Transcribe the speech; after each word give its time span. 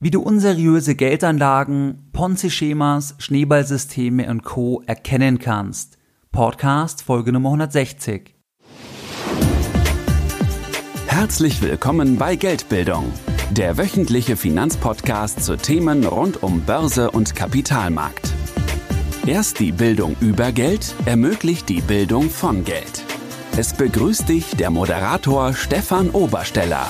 Wie 0.00 0.12
du 0.12 0.22
unseriöse 0.22 0.94
Geldanlagen, 0.94 2.08
Ponzi-Schemas, 2.12 3.16
Schneeballsysteme 3.18 4.30
und 4.30 4.44
Co. 4.44 4.80
erkennen 4.86 5.40
kannst. 5.40 5.98
Podcast 6.30 7.02
Folge 7.02 7.32
Nummer 7.32 7.48
160. 7.48 8.36
Herzlich 11.08 11.60
willkommen 11.62 12.16
bei 12.16 12.36
Geldbildung, 12.36 13.12
der 13.50 13.76
wöchentliche 13.76 14.36
Finanzpodcast 14.36 15.42
zu 15.42 15.56
Themen 15.56 16.06
rund 16.06 16.44
um 16.44 16.60
Börse 16.60 17.10
und 17.10 17.34
Kapitalmarkt. 17.34 18.32
Erst 19.26 19.58
die 19.58 19.72
Bildung 19.72 20.14
über 20.20 20.52
Geld 20.52 20.94
ermöglicht 21.06 21.68
die 21.68 21.80
Bildung 21.80 22.30
von 22.30 22.64
Geld. 22.64 23.02
Es 23.56 23.72
begrüßt 23.72 24.28
dich 24.28 24.54
der 24.54 24.70
Moderator 24.70 25.54
Stefan 25.54 26.10
Obersteller. 26.10 26.86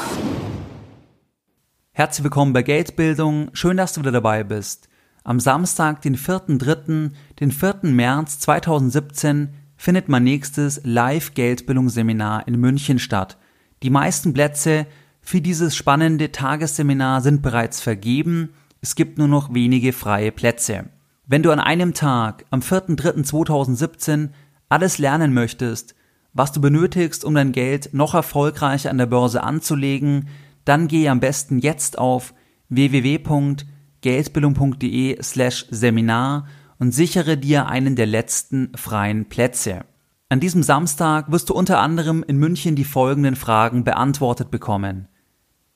Herzlich 1.99 2.23
willkommen 2.23 2.53
bei 2.53 2.63
Geldbildung. 2.63 3.51
Schön, 3.55 3.77
dass 3.77 3.93
du 3.93 4.03
wieder 4.03 4.13
dabei 4.13 4.45
bist. 4.45 4.89
Am 5.25 5.41
Samstag, 5.41 6.01
den 6.01 6.17
4.3., 6.17 7.11
den 7.41 7.51
4. 7.51 7.79
März 7.83 8.39
2017, 8.39 9.49
findet 9.77 10.09
mein 10.09 10.23
nächstes 10.23 10.81
Live-Geldbildungsseminar 10.85 12.47
in 12.47 12.61
München 12.61 13.01
statt. 13.01 13.37
Die 13.83 13.91
meisten 13.91 14.33
Plätze 14.33 14.87
für 15.21 15.41
dieses 15.41 15.75
spannende 15.75 16.31
Tagesseminar 16.31 17.21
sind 17.21 17.43
bereits 17.43 17.81
vergeben. 17.81 18.51
Es 18.81 18.95
gibt 18.95 19.19
nur 19.19 19.27
noch 19.27 19.53
wenige 19.53 19.93
freie 19.93 20.31
Plätze. 20.31 20.85
Wenn 21.27 21.43
du 21.43 21.51
an 21.51 21.59
einem 21.59 21.95
Tag, 21.95 22.45
am 22.51 22.61
4.3.2017, 22.61 24.29
alles 24.69 24.99
lernen 24.99 25.35
möchtest, 25.35 25.97
was 26.33 26.53
du 26.53 26.61
benötigst, 26.61 27.25
um 27.25 27.35
dein 27.35 27.51
Geld 27.51 27.93
noch 27.93 28.15
erfolgreicher 28.15 28.91
an 28.91 28.99
der 28.99 29.07
Börse 29.07 29.43
anzulegen, 29.43 30.29
dann 30.69 30.89
gehe 30.89 31.11
am 31.11 31.21
besten 31.21 31.59
jetzt 31.59 31.99
auf 31.99 32.35
www.geldbildung.de 32.69 35.23
slash 35.23 35.67
Seminar 35.71 36.47
und 36.79 36.93
sichere 36.93 37.39
dir 37.39 37.67
einen 37.67 37.97
der 37.97 38.07
letzten 38.07 38.73
freien 38.77 39.31
Plätze. 39.31 39.87
An 40.29 40.41
diesem 40.41 40.63
Samstag 40.63 41.33
wirst 41.33 41.49
du 41.49 41.55
unter 41.55 41.81
anderem 41.81 42.23
in 42.23 42.37
München 42.37 42.77
die 42.77 42.85
folgenden 42.85 43.35
Fragen 43.35 43.83
beantwortet 43.83 44.51
bekommen. 44.51 45.09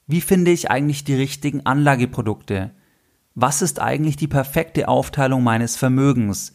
Wie 0.07 0.21
finde 0.21 0.51
ich 0.51 0.71
eigentlich 0.71 1.05
die 1.05 1.15
richtigen 1.15 1.65
Anlageprodukte? 1.65 2.73
Was 3.35 3.63
ist 3.63 3.81
eigentlich 3.81 4.17
die 4.17 4.29
perfekte 4.29 4.89
Aufteilung 4.89 5.43
meines 5.43 5.77
Vermögens? 5.77 6.55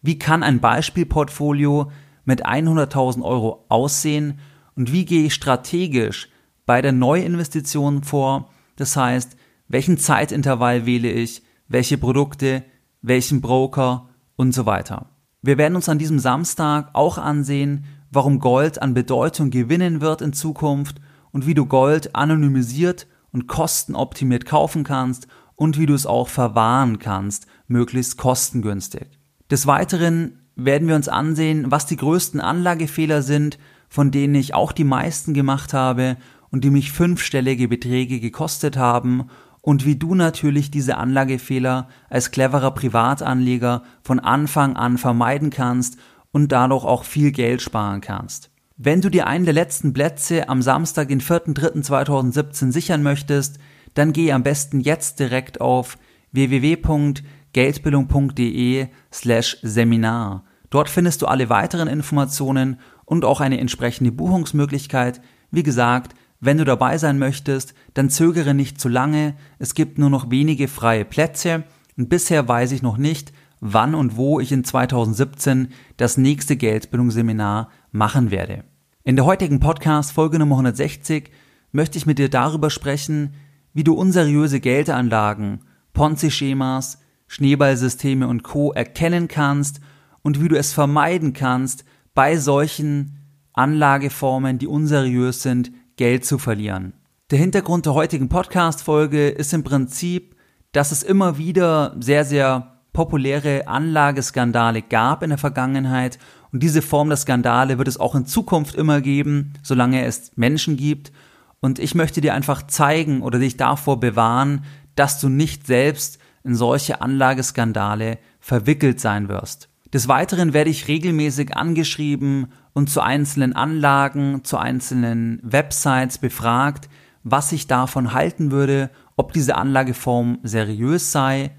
Wie 0.00 0.18
kann 0.18 0.42
ein 0.42 0.60
Beispielportfolio 0.60 1.92
mit 2.24 2.46
100.000 2.46 3.22
Euro 3.22 3.66
aussehen 3.68 4.38
und 4.74 4.90
wie 4.90 5.04
gehe 5.04 5.26
ich 5.26 5.34
strategisch 5.34 6.30
bei 6.68 6.82
der 6.82 6.92
Neuinvestition 6.92 8.02
vor. 8.02 8.50
Das 8.76 8.94
heißt, 8.94 9.38
welchen 9.68 9.96
Zeitintervall 9.96 10.84
wähle 10.84 11.10
ich, 11.10 11.42
welche 11.66 11.96
Produkte, 11.96 12.62
welchen 13.00 13.40
Broker 13.40 14.10
und 14.36 14.52
so 14.52 14.66
weiter. 14.66 15.06
Wir 15.40 15.56
werden 15.56 15.76
uns 15.76 15.88
an 15.88 15.96
diesem 15.98 16.18
Samstag 16.18 16.90
auch 16.92 17.16
ansehen, 17.16 17.86
warum 18.10 18.38
Gold 18.38 18.82
an 18.82 18.92
Bedeutung 18.92 19.48
gewinnen 19.48 20.02
wird 20.02 20.20
in 20.20 20.34
Zukunft 20.34 21.00
und 21.32 21.46
wie 21.46 21.54
du 21.54 21.64
Gold 21.64 22.14
anonymisiert 22.14 23.06
und 23.32 23.46
kostenoptimiert 23.46 24.44
kaufen 24.44 24.84
kannst 24.84 25.26
und 25.56 25.78
wie 25.78 25.86
du 25.86 25.94
es 25.94 26.04
auch 26.04 26.28
verwahren 26.28 26.98
kannst, 26.98 27.46
möglichst 27.66 28.18
kostengünstig. 28.18 29.08
Des 29.50 29.66
Weiteren 29.66 30.40
werden 30.54 30.86
wir 30.86 30.96
uns 30.96 31.08
ansehen, 31.08 31.70
was 31.70 31.86
die 31.86 31.96
größten 31.96 32.40
Anlagefehler 32.40 33.22
sind, 33.22 33.58
von 33.88 34.10
denen 34.10 34.34
ich 34.34 34.52
auch 34.52 34.72
die 34.72 34.84
meisten 34.84 35.32
gemacht 35.32 35.72
habe 35.72 36.18
und 36.50 36.64
die 36.64 36.70
mich 36.70 36.92
fünfstellige 36.92 37.68
Beträge 37.68 38.20
gekostet 38.20 38.76
haben 38.76 39.28
und 39.60 39.84
wie 39.84 39.96
du 39.96 40.14
natürlich 40.14 40.70
diese 40.70 40.96
Anlagefehler 40.96 41.88
als 42.08 42.30
cleverer 42.30 42.70
Privatanleger 42.70 43.82
von 44.02 44.20
Anfang 44.20 44.76
an 44.76 44.98
vermeiden 44.98 45.50
kannst 45.50 45.98
und 46.32 46.52
dadurch 46.52 46.84
auch 46.84 47.02
viel 47.04 47.32
Geld 47.32 47.60
sparen 47.62 48.00
kannst. 48.00 48.50
Wenn 48.76 49.00
du 49.00 49.10
dir 49.10 49.26
einen 49.26 49.44
der 49.44 49.54
letzten 49.54 49.92
Plätze 49.92 50.48
am 50.48 50.62
Samstag, 50.62 51.08
den 51.08 51.20
4.3.2017 51.20 52.70
sichern 52.70 53.02
möchtest, 53.02 53.58
dann 53.94 54.12
geh 54.12 54.30
am 54.32 54.44
besten 54.44 54.78
jetzt 54.80 55.18
direkt 55.18 55.60
auf 55.60 55.98
www.geldbildung.de 56.30 58.86
slash 59.12 59.58
Seminar. 59.62 60.44
Dort 60.70 60.88
findest 60.88 61.22
du 61.22 61.26
alle 61.26 61.50
weiteren 61.50 61.88
Informationen 61.88 62.78
und 63.04 63.24
auch 63.24 63.40
eine 63.40 63.58
entsprechende 63.58 64.12
Buchungsmöglichkeit. 64.12 65.20
Wie 65.50 65.64
gesagt, 65.64 66.14
wenn 66.40 66.58
du 66.58 66.64
dabei 66.64 66.98
sein 66.98 67.18
möchtest, 67.18 67.74
dann 67.94 68.10
zögere 68.10 68.54
nicht 68.54 68.80
zu 68.80 68.88
lange, 68.88 69.34
es 69.58 69.74
gibt 69.74 69.98
nur 69.98 70.10
noch 70.10 70.30
wenige 70.30 70.68
freie 70.68 71.04
Plätze 71.04 71.64
und 71.96 72.08
bisher 72.08 72.46
weiß 72.46 72.72
ich 72.72 72.82
noch 72.82 72.96
nicht, 72.96 73.32
wann 73.60 73.94
und 73.94 74.16
wo 74.16 74.38
ich 74.38 74.52
in 74.52 74.62
2017 74.62 75.68
das 75.96 76.16
nächste 76.16 76.56
Geldbildungsseminar 76.56 77.70
machen 77.90 78.30
werde. 78.30 78.64
In 79.02 79.16
der 79.16 79.24
heutigen 79.24 79.58
Podcast 79.58 80.12
Folge 80.12 80.38
Nummer 80.38 80.56
160 80.56 81.30
möchte 81.72 81.98
ich 81.98 82.06
mit 82.06 82.18
dir 82.18 82.28
darüber 82.28 82.70
sprechen, 82.70 83.34
wie 83.74 83.84
du 83.84 83.94
unseriöse 83.94 84.60
Geldanlagen, 84.60 85.60
Ponzi-Schemas, 85.92 86.98
Schneeballsysteme 87.26 88.28
und 88.28 88.42
Co. 88.42 88.72
erkennen 88.72 89.28
kannst 89.28 89.80
und 90.22 90.42
wie 90.42 90.48
du 90.48 90.56
es 90.56 90.72
vermeiden 90.72 91.32
kannst, 91.32 91.84
bei 92.14 92.36
solchen 92.36 93.18
Anlageformen, 93.52 94.58
die 94.58 94.66
unseriös 94.66 95.42
sind, 95.42 95.72
Geld 95.98 96.24
zu 96.24 96.38
verlieren. 96.38 96.94
Der 97.30 97.38
Hintergrund 97.38 97.84
der 97.84 97.92
heutigen 97.92 98.30
Podcast-Folge 98.30 99.28
ist 99.28 99.52
im 99.52 99.64
Prinzip, 99.64 100.36
dass 100.72 100.92
es 100.92 101.02
immer 101.02 101.36
wieder 101.36 101.94
sehr, 102.00 102.24
sehr 102.24 102.78
populäre 102.94 103.68
Anlageskandale 103.68 104.80
gab 104.80 105.22
in 105.22 105.28
der 105.28 105.38
Vergangenheit 105.38 106.18
und 106.52 106.62
diese 106.62 106.82
Form 106.82 107.08
der 107.08 107.18
Skandale 107.18 107.78
wird 107.78 107.88
es 107.88 108.00
auch 108.00 108.14
in 108.14 108.26
Zukunft 108.26 108.74
immer 108.74 109.00
geben, 109.00 109.52
solange 109.62 110.04
es 110.04 110.30
Menschen 110.36 110.76
gibt. 110.76 111.12
Und 111.60 111.78
ich 111.78 111.94
möchte 111.94 112.20
dir 112.20 112.32
einfach 112.32 112.66
zeigen 112.66 113.20
oder 113.20 113.38
dich 113.38 113.56
davor 113.56 114.00
bewahren, 114.00 114.64
dass 114.94 115.20
du 115.20 115.28
nicht 115.28 115.66
selbst 115.66 116.18
in 116.44 116.54
solche 116.54 117.02
Anlageskandale 117.02 118.18
verwickelt 118.40 119.00
sein 119.00 119.28
wirst. 119.28 119.68
Des 119.92 120.06
Weiteren 120.06 120.52
werde 120.52 120.70
ich 120.70 120.88
regelmäßig 120.88 121.56
angeschrieben 121.56 122.52
und 122.78 122.88
zu 122.88 123.00
einzelnen 123.00 123.56
Anlagen, 123.56 124.44
zu 124.44 124.56
einzelnen 124.56 125.40
Websites 125.42 126.18
befragt, 126.18 126.88
was 127.24 127.50
ich 127.50 127.66
davon 127.66 128.12
halten 128.12 128.52
würde, 128.52 128.90
ob 129.16 129.32
diese 129.32 129.56
Anlageform 129.56 130.38
seriös 130.44 131.10
sei, 131.10 131.50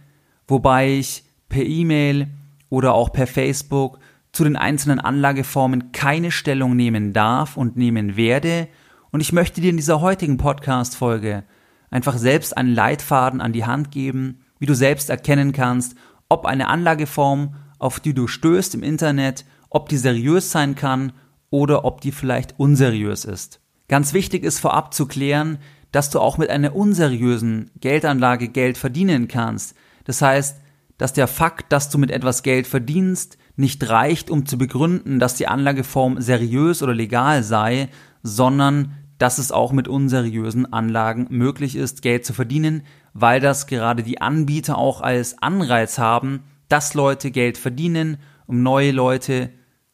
wobei 0.47 0.93
ich 0.93 1.25
per 1.49 1.65
E-Mail 1.65 2.29
oder 2.69 2.93
auch 2.93 3.11
per 3.11 3.27
Facebook 3.27 3.99
zu 4.31 4.45
den 4.45 4.55
einzelnen 4.55 5.01
Anlageformen 5.01 5.91
keine 5.91 6.31
Stellung 6.31 6.77
nehmen 6.77 7.11
darf 7.11 7.57
und 7.57 7.75
nehmen 7.75 8.15
werde. 8.15 8.69
Und 9.11 9.19
ich 9.19 9.33
möchte 9.33 9.59
dir 9.59 9.71
in 9.71 9.77
dieser 9.77 9.99
heutigen 9.99 10.37
Podcast-Folge 10.37 11.43
einfach 11.91 12.17
selbst 12.17 12.55
einen 12.55 12.73
Leitfaden 12.73 13.41
an 13.41 13.51
die 13.51 13.65
Hand 13.65 13.91
geben, 13.91 14.39
wie 14.57 14.67
du 14.67 14.73
selbst 14.73 15.09
erkennen 15.09 15.51
kannst, 15.51 15.97
ob 16.29 16.45
eine 16.45 16.69
Anlageform 16.69 17.55
auf 17.77 17.99
die 17.99 18.13
du 18.13 18.27
stößt 18.27 18.73
im 18.75 18.83
Internet, 18.83 19.43
ob 19.69 19.89
die 19.89 19.97
seriös 19.97 20.51
sein 20.51 20.75
kann 20.75 21.13
oder 21.49 21.85
ob 21.85 22.01
die 22.01 22.11
vielleicht 22.11 22.59
unseriös 22.59 23.25
ist. 23.25 23.59
Ganz 23.87 24.13
wichtig 24.13 24.43
ist 24.43 24.59
vorab 24.59 24.93
zu 24.93 25.07
klären, 25.07 25.57
dass 25.91 26.09
du 26.09 26.19
auch 26.19 26.37
mit 26.37 26.49
einer 26.49 26.75
unseriösen 26.75 27.71
Geldanlage 27.79 28.49
Geld 28.49 28.77
verdienen 28.77 29.27
kannst. 29.27 29.75
Das 30.03 30.21
heißt, 30.21 30.57
dass 30.97 31.13
der 31.13 31.27
Fakt, 31.27 31.71
dass 31.71 31.89
du 31.89 31.97
mit 31.97 32.11
etwas 32.11 32.43
Geld 32.43 32.67
verdienst, 32.67 33.37
nicht 33.55 33.89
reicht, 33.89 34.29
um 34.29 34.45
zu 34.45 34.57
begründen, 34.57 35.19
dass 35.19 35.35
die 35.35 35.47
Anlageform 35.47 36.21
seriös 36.21 36.83
oder 36.83 36.93
legal 36.93 37.43
sei, 37.43 37.89
sondern 38.21 38.93
dass 39.17 39.37
es 39.37 39.51
auch 39.51 39.71
mit 39.71 39.87
unseriösen 39.87 40.71
Anlagen 40.71 41.27
möglich 41.29 41.75
ist, 41.75 42.01
Geld 42.01 42.25
zu 42.25 42.33
verdienen, 42.33 42.83
weil 43.13 43.41
das 43.41 43.67
gerade 43.67 44.03
die 44.03 44.21
Anbieter 44.21 44.77
auch 44.77 45.01
als 45.01 45.41
Anreiz 45.41 45.97
haben, 45.97 46.43
dass 46.69 46.93
Leute 46.93 47.31
Geld 47.31 47.57
verdienen, 47.57 48.17
um 48.45 48.63
neue 48.63 48.91
Leute 48.91 49.51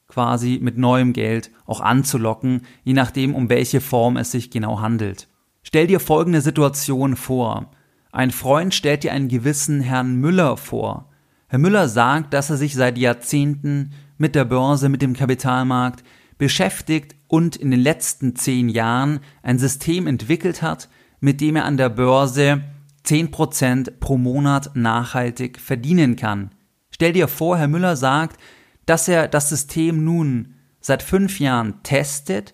quasi 0.08 0.60
mit 0.62 0.78
neuem 0.78 1.14
Geld 1.14 1.52
auch 1.66 1.82
anzulocken, 1.82 2.62
je 2.84 2.94
nachdem, 2.94 3.36
um 3.36 3.50
welche 3.50 3.82
Form 3.82 4.18
es 4.18 4.32
sich 4.32 4.52
genau 4.52 4.82
handelt. 4.82 5.28
Stell 5.64 5.88
dir 5.88 6.00
folgende 6.00 6.42
Situation 6.42 7.16
vor. 7.16 7.72
Ein 8.12 8.32
Freund 8.32 8.74
stellt 8.74 9.04
dir 9.04 9.12
einen 9.12 9.28
gewissen 9.28 9.82
Herrn 9.82 10.16
Müller 10.16 10.58
vor. 10.58 11.10
Herr 11.48 11.60
Müller 11.60 11.90
sagt, 11.90 12.34
dass 12.34 12.50
er 12.50 12.58
sich 12.58 12.76
seit 12.76 12.98
Jahrzehnten 12.98 13.92
mit 14.18 14.36
der 14.36 14.46
Börse, 14.46 14.90
mit 14.90 15.02
dem 15.02 15.14
Kapitalmarkt 15.14 16.04
beschäftigt 16.38 17.16
und 17.28 17.56
in 17.56 17.72
den 17.72 17.80
letzten 17.80 18.36
zehn 18.36 18.70
Jahren 18.70 19.20
ein 19.42 19.60
System 19.60 20.08
entwickelt 20.08 20.62
hat, 20.62 20.90
mit 21.20 21.42
dem 21.42 21.56
er 21.56 21.66
an 21.66 21.78
der 21.78 21.90
Börse 21.90 22.62
10% 23.06 24.00
pro 24.00 24.18
Monat 24.18 24.72
nachhaltig 24.76 25.60
verdienen 25.60 26.16
kann. 26.16 26.52
Stell 26.90 27.14
dir 27.14 27.28
vor, 27.28 27.58
Herr 27.58 27.68
Müller 27.68 27.96
sagt, 27.96 28.40
dass 28.86 29.08
er 29.08 29.28
das 29.28 29.50
System 29.50 30.04
nun 30.04 30.56
seit 30.80 31.04
fünf 31.04 31.40
Jahren 31.40 31.82
testet 31.84 32.54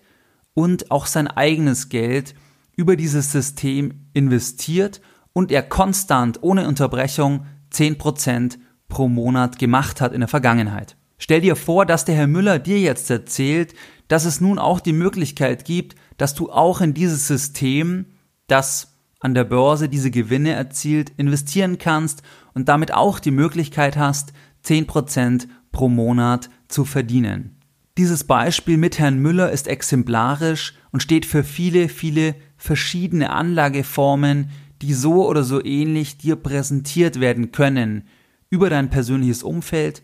und 0.54 0.90
auch 0.90 1.06
sein 1.06 1.28
eigenes 1.28 1.88
Geld 1.88 2.34
über 2.76 2.96
dieses 2.96 3.32
System 3.32 4.08
investiert 4.14 5.00
und 5.32 5.52
er 5.52 5.62
konstant 5.62 6.42
ohne 6.42 6.66
Unterbrechung 6.66 7.46
10% 7.72 8.58
pro 8.88 9.08
Monat 9.08 9.58
gemacht 9.58 10.00
hat 10.00 10.12
in 10.12 10.20
der 10.20 10.28
Vergangenheit. 10.28 10.96
Stell 11.18 11.40
dir 11.40 11.56
vor, 11.56 11.86
dass 11.86 12.04
der 12.04 12.14
Herr 12.16 12.26
Müller 12.26 12.58
dir 12.58 12.80
jetzt 12.80 13.10
erzählt, 13.10 13.74
dass 14.08 14.24
es 14.24 14.40
nun 14.40 14.58
auch 14.58 14.80
die 14.80 14.92
Möglichkeit 14.92 15.64
gibt, 15.64 15.94
dass 16.18 16.34
du 16.34 16.50
auch 16.50 16.80
in 16.80 16.94
dieses 16.94 17.26
System, 17.26 18.06
das 18.48 18.98
an 19.20 19.34
der 19.34 19.44
Börse 19.44 19.88
diese 19.88 20.10
Gewinne 20.10 20.52
erzielt, 20.52 21.12
investieren 21.16 21.78
kannst 21.78 22.22
und 22.54 22.68
damit 22.68 22.92
auch 22.92 23.20
die 23.20 23.30
Möglichkeit 23.30 23.96
hast, 23.96 24.32
10% 24.64 25.46
pro 25.72 25.88
Monat 25.88 26.50
zu 26.68 26.84
verdienen. 26.84 27.56
Dieses 27.98 28.24
Beispiel 28.24 28.78
mit 28.78 28.98
Herrn 28.98 29.18
Müller 29.18 29.50
ist 29.50 29.68
exemplarisch 29.68 30.74
und 30.92 31.02
steht 31.02 31.26
für 31.26 31.44
viele, 31.44 31.88
viele 31.88 32.34
verschiedene 32.56 33.30
Anlageformen, 33.30 34.50
die 34.80 34.94
so 34.94 35.28
oder 35.28 35.42
so 35.42 35.62
ähnlich 35.62 36.16
dir 36.16 36.36
präsentiert 36.36 37.20
werden 37.20 37.52
können 37.52 38.04
über 38.48 38.70
dein 38.70 38.90
persönliches 38.90 39.42
Umfeld, 39.42 40.02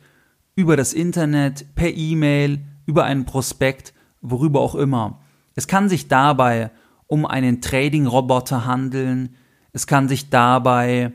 über 0.55 0.77
das 0.77 0.93
Internet, 0.93 1.75
per 1.75 1.95
E-Mail, 1.95 2.61
über 2.87 3.05
einen 3.05 3.25
Prospekt, 3.25 3.93
worüber 4.21 4.61
auch 4.61 4.75
immer. 4.75 5.21
Es 5.55 5.67
kann 5.67 5.89
sich 5.89 6.09
dabei 6.09 6.71
um 7.07 7.27
einen 7.27 7.61
Trading-Roboter 7.61 8.67
handeln, 8.67 9.37
es 9.73 9.87
kann 9.87 10.09
sich 10.09 10.31
dabei 10.31 11.13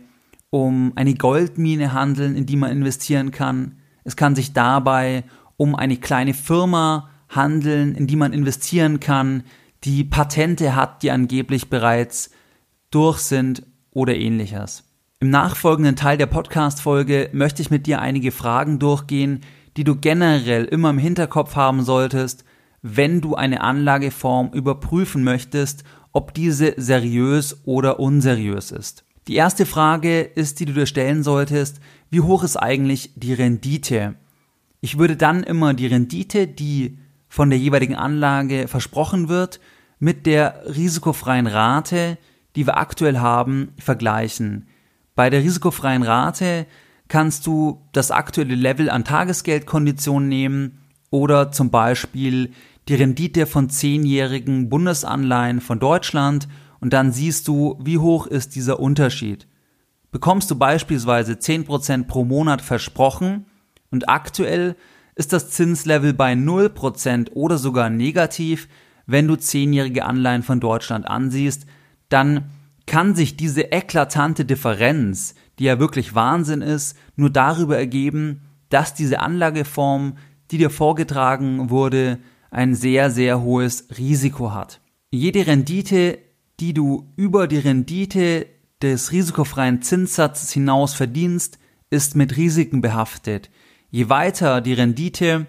um 0.49 0.93
eine 0.95 1.15
Goldmine 1.15 1.93
handeln, 1.93 2.35
in 2.35 2.45
die 2.45 2.55
man 2.55 2.71
investieren 2.71 3.31
kann, 3.31 3.77
es 4.03 4.15
kann 4.15 4.35
sich 4.35 4.53
dabei 4.53 5.23
um 5.57 5.75
eine 5.75 5.97
kleine 5.97 6.33
Firma 6.33 7.09
handeln, 7.29 7.95
in 7.95 8.07
die 8.07 8.15
man 8.15 8.33
investieren 8.33 8.99
kann, 8.99 9.43
die 9.83 10.03
Patente 10.03 10.75
hat, 10.75 11.03
die 11.03 11.11
angeblich 11.11 11.69
bereits 11.69 12.31
durch 12.91 13.19
sind 13.19 13.63
oder 13.91 14.15
ähnliches. 14.15 14.83
Im 15.19 15.29
nachfolgenden 15.29 15.95
Teil 15.95 16.17
der 16.17 16.25
Podcast-Folge 16.25 17.29
möchte 17.33 17.61
ich 17.61 17.71
mit 17.71 17.87
dir 17.87 18.01
einige 18.01 18.31
Fragen 18.31 18.79
durchgehen, 18.79 19.41
die 19.77 19.83
du 19.83 19.95
generell 19.95 20.65
immer 20.65 20.89
im 20.89 20.97
Hinterkopf 20.97 21.55
haben 21.55 21.83
solltest, 21.83 22.43
wenn 22.81 23.21
du 23.21 23.35
eine 23.35 23.61
Anlageform 23.61 24.51
überprüfen 24.51 25.23
möchtest, 25.23 25.83
ob 26.11 26.33
diese 26.33 26.73
seriös 26.77 27.61
oder 27.65 27.99
unseriös 27.99 28.71
ist. 28.71 29.05
Die 29.27 29.35
erste 29.35 29.65
Frage 29.65 30.21
ist, 30.21 30.59
die 30.59 30.65
du 30.65 30.73
dir 30.73 30.85
stellen 30.85 31.23
solltest, 31.23 31.79
wie 32.09 32.21
hoch 32.21 32.43
ist 32.43 32.57
eigentlich 32.57 33.11
die 33.15 33.33
Rendite? 33.33 34.15
Ich 34.81 34.97
würde 34.97 35.15
dann 35.15 35.43
immer 35.43 35.73
die 35.73 35.87
Rendite, 35.87 36.45
die 36.45 36.97
von 37.29 37.49
der 37.49 37.57
jeweiligen 37.57 37.95
Anlage 37.95 38.67
versprochen 38.67 39.29
wird, 39.29 39.59
mit 39.97 40.25
der 40.25 40.63
risikofreien 40.67 41.47
Rate, 41.47 42.17
die 42.55 42.67
wir 42.67 42.77
aktuell 42.77 43.19
haben, 43.19 43.69
vergleichen. 43.79 44.67
Bei 45.15 45.29
der 45.29 45.41
risikofreien 45.41 46.03
Rate 46.03 46.65
kannst 47.07 47.47
du 47.47 47.81
das 47.93 48.11
aktuelle 48.11 48.55
Level 48.55 48.89
an 48.89 49.05
Tagesgeldkonditionen 49.05 50.27
nehmen 50.27 50.79
oder 51.09 51.51
zum 51.51 51.69
Beispiel 51.69 52.51
die 52.89 52.95
Rendite 52.95 53.45
von 53.45 53.69
zehnjährigen 53.69 54.69
Bundesanleihen 54.69 55.61
von 55.61 55.79
Deutschland 55.79 56.49
und 56.83 56.91
dann 56.91 57.13
siehst 57.13 57.47
du, 57.47 57.79
wie 57.81 57.97
hoch 57.97 58.27
ist 58.27 58.55
dieser 58.55 58.77
Unterschied. 58.77 59.47
Bekommst 60.11 60.51
du 60.51 60.55
beispielsweise 60.55 61.35
10% 61.35 62.07
pro 62.07 62.25
Monat 62.25 62.61
versprochen, 62.61 63.45
und 63.89 64.09
aktuell 64.09 64.75
ist 65.15 65.31
das 65.31 65.49
Zinslevel 65.51 66.13
bei 66.13 66.33
0% 66.33 67.31
oder 67.35 67.57
sogar 67.57 67.89
negativ, 67.89 68.67
wenn 69.05 69.29
du 69.29 69.37
zehnjährige 69.37 70.03
Anleihen 70.03 70.43
von 70.43 70.59
Deutschland 70.59 71.07
ansiehst, 71.07 71.67
dann 72.09 72.49
kann 72.85 73.15
sich 73.15 73.37
diese 73.37 73.61
eklatante 73.71 74.43
Differenz, 74.43 75.35
die 75.59 75.63
ja 75.63 75.79
wirklich 75.79 76.15
Wahnsinn 76.15 76.61
ist, 76.61 76.97
nur 77.15 77.29
darüber 77.29 77.77
ergeben, 77.77 78.41
dass 78.67 78.93
diese 78.93 79.21
Anlageform, 79.21 80.17
die 80.51 80.57
dir 80.57 80.69
vorgetragen 80.69 81.69
wurde, 81.69 82.19
ein 82.51 82.75
sehr, 82.75 83.09
sehr 83.09 83.41
hohes 83.41 83.87
Risiko 83.97 84.51
hat. 84.51 84.81
Jede 85.11 85.47
Rendite, 85.47 86.19
die 86.59 86.73
du 86.73 87.11
über 87.15 87.47
die 87.47 87.57
Rendite 87.57 88.47
des 88.81 89.11
risikofreien 89.11 89.81
Zinssatzes 89.81 90.51
hinaus 90.51 90.93
verdienst, 90.93 91.57
ist 91.89 92.15
mit 92.15 92.37
Risiken 92.37 92.81
behaftet. 92.81 93.49
Je 93.89 94.09
weiter 94.09 94.61
die 94.61 94.73
Rendite 94.73 95.45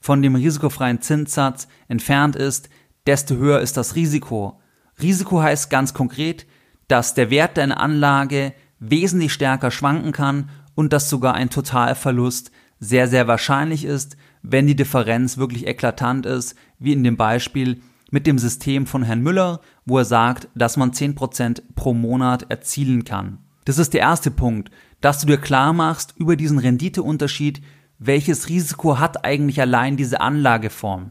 von 0.00 0.22
dem 0.22 0.34
risikofreien 0.34 1.00
Zinssatz 1.00 1.68
entfernt 1.88 2.36
ist, 2.36 2.68
desto 3.06 3.36
höher 3.36 3.60
ist 3.60 3.76
das 3.76 3.94
Risiko. 3.96 4.60
Risiko 5.00 5.42
heißt 5.42 5.70
ganz 5.70 5.94
konkret, 5.94 6.46
dass 6.86 7.14
der 7.14 7.30
Wert 7.30 7.56
deiner 7.56 7.80
Anlage 7.80 8.52
wesentlich 8.78 9.32
stärker 9.32 9.70
schwanken 9.70 10.12
kann 10.12 10.50
und 10.74 10.92
dass 10.92 11.10
sogar 11.10 11.34
ein 11.34 11.50
Totalverlust 11.50 12.52
sehr, 12.80 13.08
sehr 13.08 13.26
wahrscheinlich 13.26 13.84
ist, 13.84 14.16
wenn 14.42 14.66
die 14.66 14.76
Differenz 14.76 15.36
wirklich 15.36 15.66
eklatant 15.66 16.26
ist, 16.26 16.54
wie 16.78 16.92
in 16.92 17.02
dem 17.02 17.16
Beispiel 17.16 17.80
mit 18.10 18.26
dem 18.26 18.38
System 18.38 18.86
von 18.86 19.02
Herrn 19.02 19.22
Müller, 19.22 19.60
wo 19.84 19.98
er 19.98 20.04
sagt, 20.04 20.48
dass 20.54 20.76
man 20.76 20.92
10% 20.92 21.62
pro 21.74 21.94
Monat 21.94 22.50
erzielen 22.50 23.04
kann. 23.04 23.38
Das 23.64 23.78
ist 23.78 23.94
der 23.94 24.00
erste 24.00 24.30
Punkt, 24.30 24.70
dass 25.00 25.20
du 25.20 25.26
dir 25.26 25.38
klar 25.38 25.72
machst 25.72 26.14
über 26.16 26.36
diesen 26.36 26.58
Renditeunterschied 26.58 27.62
welches 27.98 28.48
Risiko 28.48 29.00
hat 29.00 29.24
eigentlich 29.24 29.60
allein 29.60 29.96
diese 29.96 30.20
Anlageform? 30.20 31.10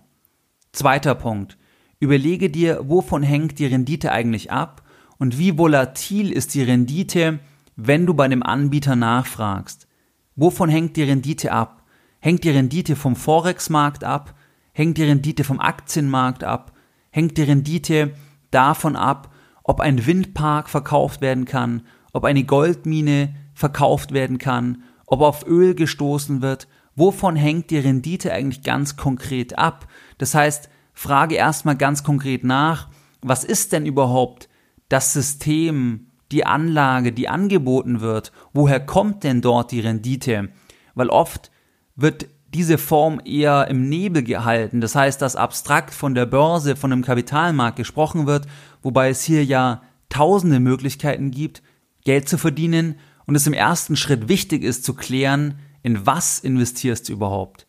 Zweiter 0.71 1.15
Punkt. 1.15 1.57
Überlege 1.99 2.49
dir, 2.49 2.81
wovon 2.87 3.23
hängt 3.23 3.59
die 3.59 3.65
Rendite 3.65 4.11
eigentlich 4.13 4.51
ab 4.51 4.83
und 5.17 5.37
wie 5.37 5.57
volatil 5.57 6.31
ist 6.31 6.53
die 6.53 6.63
Rendite, 6.63 7.39
wenn 7.75 8.05
du 8.05 8.13
bei 8.13 8.29
dem 8.29 8.41
Anbieter 8.41 8.95
nachfragst. 8.95 9.87
Wovon 10.35 10.69
hängt 10.69 10.95
die 10.95 11.03
Rendite 11.03 11.51
ab? 11.51 11.83
Hängt 12.19 12.45
die 12.45 12.51
Rendite 12.51 12.95
vom 12.95 13.17
Forex-Markt 13.17 14.05
ab? 14.05 14.35
Hängt 14.71 14.97
die 14.97 15.03
Rendite 15.03 15.43
vom 15.43 15.59
Aktienmarkt 15.59 16.43
ab? 16.43 16.71
Hängt 17.09 17.37
die 17.37 17.43
Rendite 17.43 18.13
davon 18.51 18.95
ab, 18.95 19.33
ob 19.63 19.79
ein 19.79 20.05
Windpark 20.05 20.69
verkauft 20.69 21.21
werden 21.21 21.45
kann, 21.45 21.83
ob 22.13 22.23
eine 22.23 22.43
Goldmine 22.43 23.35
verkauft 23.53 24.13
werden 24.13 24.37
kann, 24.37 24.83
ob 25.05 25.21
auf 25.21 25.45
Öl 25.45 25.75
gestoßen 25.75 26.41
wird 26.41 26.67
wovon 26.97 27.37
hängt 27.37 27.69
die 27.69 27.77
Rendite 27.77 28.33
eigentlich 28.33 28.63
ganz 28.63 28.97
konkret 28.97 29.57
ab? 29.57 29.87
Das 30.17 30.35
heißt, 30.35 30.69
frage 30.93 31.35
erstmal 31.35 31.77
ganz 31.77 32.03
konkret 32.03 32.43
nach, 32.43 32.89
was 33.21 33.45
ist 33.45 33.71
denn 33.71 33.85
überhaupt 33.85 34.49
das 34.89 35.13
System, 35.13 36.07
die 36.31 36.45
Anlage, 36.45 37.13
die 37.13 37.29
angeboten 37.29 38.01
wird? 38.01 38.33
Woher 38.51 38.85
kommt 38.85 39.23
denn 39.23 39.41
dort 39.41 39.71
die 39.71 39.79
Rendite? 39.79 40.49
Weil 40.95 41.09
oft 41.09 41.51
wird 41.95 42.27
diese 42.57 42.79
Form 42.79 43.21
eher 43.23 43.67
im 43.67 43.87
Nebel 43.87 44.23
gehalten. 44.23 44.81
Das 44.81 44.95
heißt, 44.95 45.21
dass 45.21 45.35
abstrakt 45.35 45.93
von 45.93 46.15
der 46.15 46.25
Börse, 46.25 46.75
von 46.75 46.89
dem 46.89 47.03
Kapitalmarkt 47.03 47.77
gesprochen 47.77 48.25
wird, 48.25 48.47
wobei 48.81 49.09
es 49.09 49.23
hier 49.23 49.45
ja 49.45 49.83
tausende 50.09 50.59
Möglichkeiten 50.59 51.29
gibt, 51.29 51.61
Geld 52.03 52.27
zu 52.27 52.39
verdienen 52.39 52.95
und 53.27 53.35
es 53.35 53.45
im 53.45 53.53
ersten 53.53 53.95
Schritt 53.95 54.27
wichtig 54.27 54.63
ist 54.63 54.83
zu 54.83 54.95
klären, 54.95 55.59
in 55.83 56.07
was 56.07 56.39
investierst 56.39 57.07
du 57.07 57.13
überhaupt? 57.13 57.67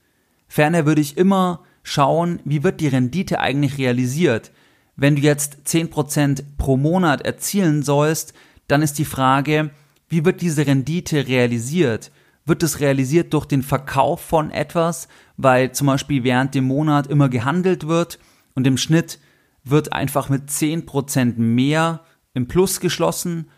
Ferner 0.48 0.86
würde 0.86 1.02
ich 1.02 1.18
immer 1.18 1.64
schauen, 1.82 2.40
wie 2.44 2.64
wird 2.64 2.80
die 2.80 2.88
Rendite 2.88 3.40
eigentlich 3.40 3.76
realisiert. 3.76 4.52
Wenn 4.96 5.16
du 5.16 5.22
jetzt 5.22 5.58
10% 5.66 6.42
pro 6.56 6.78
Monat 6.78 7.20
erzielen 7.20 7.82
sollst, 7.82 8.32
dann 8.68 8.80
ist 8.80 8.98
die 8.98 9.04
Frage, 9.04 9.70
wie 10.08 10.24
wird 10.24 10.40
diese 10.40 10.66
Rendite 10.66 11.28
realisiert? 11.28 12.10
Wird 12.48 12.62
es 12.62 12.80
realisiert 12.80 13.34
durch 13.34 13.44
den 13.44 13.62
Verkauf 13.62 14.22
von 14.22 14.50
etwas, 14.50 15.08
weil 15.36 15.72
zum 15.72 15.86
Beispiel 15.86 16.24
während 16.24 16.54
dem 16.54 16.64
Monat 16.64 17.06
immer 17.06 17.28
gehandelt 17.28 17.86
wird 17.86 18.18
und 18.54 18.66
im 18.66 18.78
Schnitt 18.78 19.18
wird 19.64 19.92
einfach 19.92 20.30
mit 20.30 20.48
10% 20.48 21.34
mehr 21.36 22.00
im 22.32 22.48
Plus 22.48 22.80
geschlossen 22.80 23.50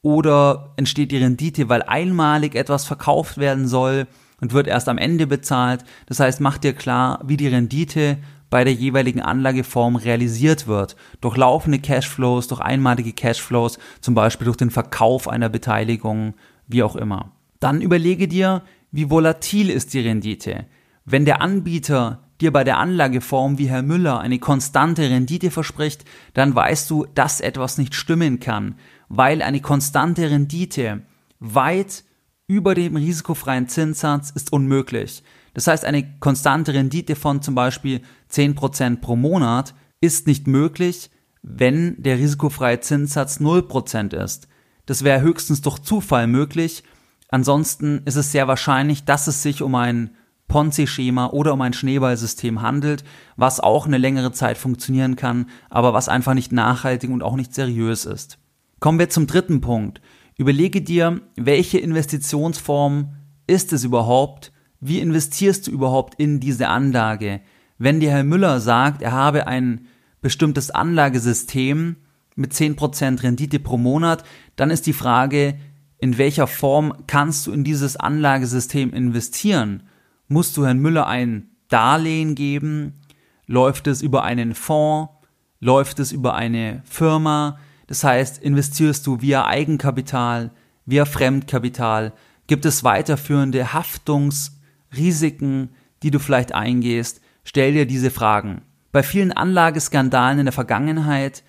oder 0.00 0.72
entsteht 0.76 1.12
die 1.12 1.18
Rendite, 1.18 1.68
weil 1.68 1.82
einmalig 1.82 2.54
etwas 2.54 2.86
verkauft 2.86 3.36
werden 3.36 3.68
soll 3.68 4.06
und 4.40 4.54
wird 4.54 4.66
erst 4.66 4.88
am 4.88 4.96
Ende 4.96 5.26
bezahlt. 5.26 5.84
Das 6.06 6.18
heißt, 6.18 6.40
mach 6.40 6.56
dir 6.56 6.72
klar, 6.72 7.20
wie 7.26 7.36
die 7.36 7.48
Rendite 7.48 8.16
bei 8.48 8.64
der 8.64 8.72
jeweiligen 8.72 9.20
Anlageform 9.20 9.96
realisiert 9.96 10.66
wird. 10.66 10.96
Durch 11.20 11.36
laufende 11.36 11.80
Cashflows, 11.80 12.48
durch 12.48 12.60
einmalige 12.60 13.12
Cashflows, 13.12 13.78
zum 14.00 14.14
Beispiel 14.14 14.46
durch 14.46 14.56
den 14.56 14.70
Verkauf 14.70 15.28
einer 15.28 15.50
Beteiligung, 15.50 16.32
wie 16.66 16.82
auch 16.82 16.96
immer. 16.96 17.32
Dann 17.60 17.82
überlege 17.82 18.28
dir, 18.28 18.62
wie 18.90 19.10
volatil 19.10 19.70
ist 19.70 19.94
die 19.94 20.00
Rendite. 20.00 20.66
Wenn 21.04 21.24
der 21.24 21.42
Anbieter 21.42 22.24
dir 22.40 22.52
bei 22.52 22.64
der 22.64 22.78
Anlageform 22.78 23.58
wie 23.58 23.68
Herr 23.68 23.82
Müller 23.82 24.20
eine 24.20 24.38
konstante 24.38 25.02
Rendite 25.02 25.50
verspricht, 25.50 26.04
dann 26.34 26.54
weißt 26.54 26.88
du, 26.90 27.06
dass 27.14 27.40
etwas 27.40 27.78
nicht 27.78 27.94
stimmen 27.94 28.38
kann 28.38 28.76
weil 29.08 29.42
eine 29.42 29.60
konstante 29.60 30.30
Rendite 30.30 31.02
weit 31.40 32.04
über 32.46 32.74
dem 32.74 32.96
risikofreien 32.96 33.68
Zinssatz 33.68 34.30
ist 34.30 34.52
unmöglich. 34.52 35.22
Das 35.54 35.66
heißt, 35.66 35.84
eine 35.84 36.18
konstante 36.20 36.72
Rendite 36.72 37.16
von 37.16 37.42
zum 37.42 37.54
Beispiel 37.54 38.00
10% 38.30 39.00
pro 39.00 39.16
Monat 39.16 39.74
ist 40.00 40.26
nicht 40.26 40.46
möglich, 40.46 41.10
wenn 41.42 42.00
der 42.02 42.18
risikofreie 42.18 42.80
Zinssatz 42.80 43.40
0% 43.40 44.14
ist. 44.14 44.48
Das 44.86 45.04
wäre 45.04 45.20
höchstens 45.20 45.60
durch 45.60 45.78
Zufall 45.80 46.26
möglich. 46.26 46.82
Ansonsten 47.28 48.02
ist 48.04 48.16
es 48.16 48.32
sehr 48.32 48.48
wahrscheinlich, 48.48 49.04
dass 49.04 49.26
es 49.26 49.42
sich 49.42 49.62
um 49.62 49.74
ein 49.74 50.10
Ponzi-Schema 50.48 51.26
oder 51.26 51.52
um 51.52 51.60
ein 51.60 51.74
Schneeballsystem 51.74 52.62
handelt, 52.62 53.04
was 53.36 53.60
auch 53.60 53.86
eine 53.86 53.98
längere 53.98 54.32
Zeit 54.32 54.56
funktionieren 54.56 55.14
kann, 55.14 55.46
aber 55.68 55.92
was 55.92 56.08
einfach 56.08 56.34
nicht 56.34 56.52
nachhaltig 56.52 57.10
und 57.10 57.22
auch 57.22 57.36
nicht 57.36 57.54
seriös 57.54 58.06
ist. 58.06 58.38
Kommen 58.80 58.98
wir 58.98 59.10
zum 59.10 59.26
dritten 59.26 59.60
Punkt. 59.60 60.00
Überlege 60.36 60.80
dir, 60.80 61.20
welche 61.36 61.78
Investitionsform 61.78 63.14
ist 63.46 63.72
es 63.72 63.84
überhaupt? 63.84 64.52
Wie 64.80 65.00
investierst 65.00 65.66
du 65.66 65.70
überhaupt 65.70 66.14
in 66.14 66.40
diese 66.40 66.68
Anlage? 66.68 67.40
Wenn 67.76 68.00
dir 68.00 68.10
Herr 68.10 68.24
Müller 68.24 68.60
sagt, 68.60 69.02
er 69.02 69.12
habe 69.12 69.46
ein 69.46 69.86
bestimmtes 70.20 70.70
Anlagesystem 70.70 71.96
mit 72.36 72.52
10% 72.52 73.22
Rendite 73.22 73.58
pro 73.58 73.76
Monat, 73.76 74.22
dann 74.56 74.70
ist 74.70 74.86
die 74.86 74.92
Frage, 74.92 75.58
in 75.98 76.16
welcher 76.18 76.46
Form 76.46 76.94
kannst 77.06 77.46
du 77.46 77.52
in 77.52 77.64
dieses 77.64 77.96
Anlagesystem 77.96 78.92
investieren? 78.92 79.82
Musst 80.28 80.56
du 80.56 80.64
Herrn 80.64 80.78
Müller 80.78 81.06
ein 81.06 81.50
Darlehen 81.68 82.34
geben? 82.34 83.00
Läuft 83.46 83.86
es 83.86 84.02
über 84.02 84.22
einen 84.22 84.54
Fonds? 84.54 85.12
Läuft 85.60 85.98
es 85.98 86.12
über 86.12 86.34
eine 86.34 86.82
Firma? 86.84 87.58
Das 87.88 88.04
heißt, 88.04 88.38
investierst 88.38 89.06
du 89.06 89.20
via 89.20 89.46
Eigenkapital, 89.46 90.52
via 90.86 91.04
Fremdkapital? 91.04 92.12
Gibt 92.46 92.64
es 92.64 92.84
weiterführende 92.84 93.72
Haftungsrisiken, 93.72 95.70
die 96.02 96.10
du 96.10 96.20
vielleicht 96.20 96.54
eingehst? 96.54 97.20
Stell 97.42 97.72
dir 97.72 97.86
diese 97.86 98.10
Fragen. 98.10 98.62
Bei 98.92 99.02
vielen 99.02 99.32
Anlageskandalen 99.32 100.38
in 100.38 100.46
der 100.46 100.52
Vergangenheit, 100.52 101.42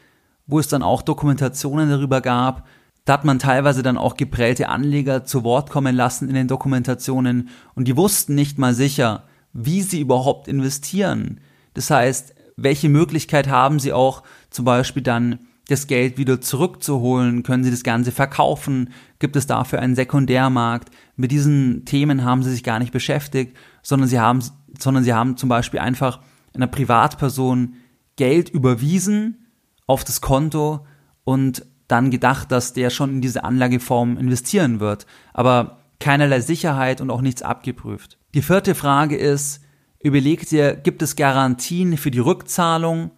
wo 0.48 0.60
es 0.60 0.68
dann 0.68 0.82
auch 0.82 1.02
Dokumentationen 1.02 1.90
darüber 1.90 2.22
gab, 2.22 2.68
da 3.10 3.14
hat 3.14 3.26
man 3.26 3.40
teilweise 3.40 3.82
dann 3.82 3.98
auch 3.98 4.18
geprellte 4.18 4.70
Anleger 4.70 5.26
zu 5.26 5.44
Wort 5.44 5.72
kommen 5.72 5.96
lassen 5.96 6.30
in 6.30 6.36
den 6.36 6.48
Dokumentationen 6.48 7.50
und 7.74 7.88
die 7.88 7.98
wussten 7.98 8.36
nicht 8.36 8.60
mal 8.60 8.76
sicher, 8.76 9.24
wie 9.52 9.82
sie 9.82 10.00
überhaupt 10.00 10.48
investieren. 10.48 11.40
Das 11.74 11.90
heißt, 11.90 12.36
welche 12.56 12.88
Möglichkeit 12.88 13.48
haben 13.50 13.80
sie 13.80 13.94
auch 13.94 14.22
zum 14.52 14.64
Beispiel 14.66 15.02
dann 15.02 15.40
das 15.70 15.88
Geld 15.88 16.20
wieder 16.20 16.40
zurückzuholen? 16.40 17.42
Können 17.42 17.64
sie 17.64 17.72
das 17.72 17.82
Ganze 17.82 18.12
verkaufen? 18.12 18.92
Gibt 19.18 19.36
es 19.36 19.48
dafür 19.48 19.80
einen 19.80 19.96
Sekundärmarkt? 19.96 20.90
Mit 21.16 21.32
diesen 21.32 21.86
Themen 21.86 22.24
haben 22.24 22.44
sie 22.44 22.52
sich 22.52 22.64
gar 22.64 22.78
nicht 22.78 22.92
beschäftigt, 22.92 23.58
sondern 23.82 24.08
sie 24.08 24.20
haben 24.20 24.44
sondern 24.78 25.04
sie 25.04 25.16
haben 25.16 25.36
zum 25.36 25.50
Beispiel 25.50 25.80
einfach 25.80 26.20
einer 26.54 26.68
Privatperson 26.68 27.74
Geld 28.18 28.50
überwiesen 28.50 29.48
auf 29.88 30.04
das 30.04 30.22
Konto 30.22 30.86
und 31.24 31.66
dann 31.90 32.12
gedacht, 32.12 32.52
dass 32.52 32.74
der 32.74 32.90
schon 32.90 33.10
in 33.10 33.22
diese 33.22 33.44
Anlageform 33.44 34.18
investieren 34.18 34.80
wird, 34.80 35.06
aber 35.34 35.80
keinerlei 36.00 36.40
Sicherheit 36.40 37.02
und 37.02 37.12
auch 37.12 37.22
nichts 37.22 37.42
abgeprüft. 37.42 38.18
Die 38.34 38.42
vierte 38.42 38.76
Frage 38.76 39.18
ist, 39.18 39.62
überleg 40.02 40.48
dir, 40.48 40.76
gibt 40.76 41.02
es 41.02 41.18
Garantien 41.18 41.98
für 41.98 42.12
die 42.12 42.20
Rückzahlung, 42.20 43.12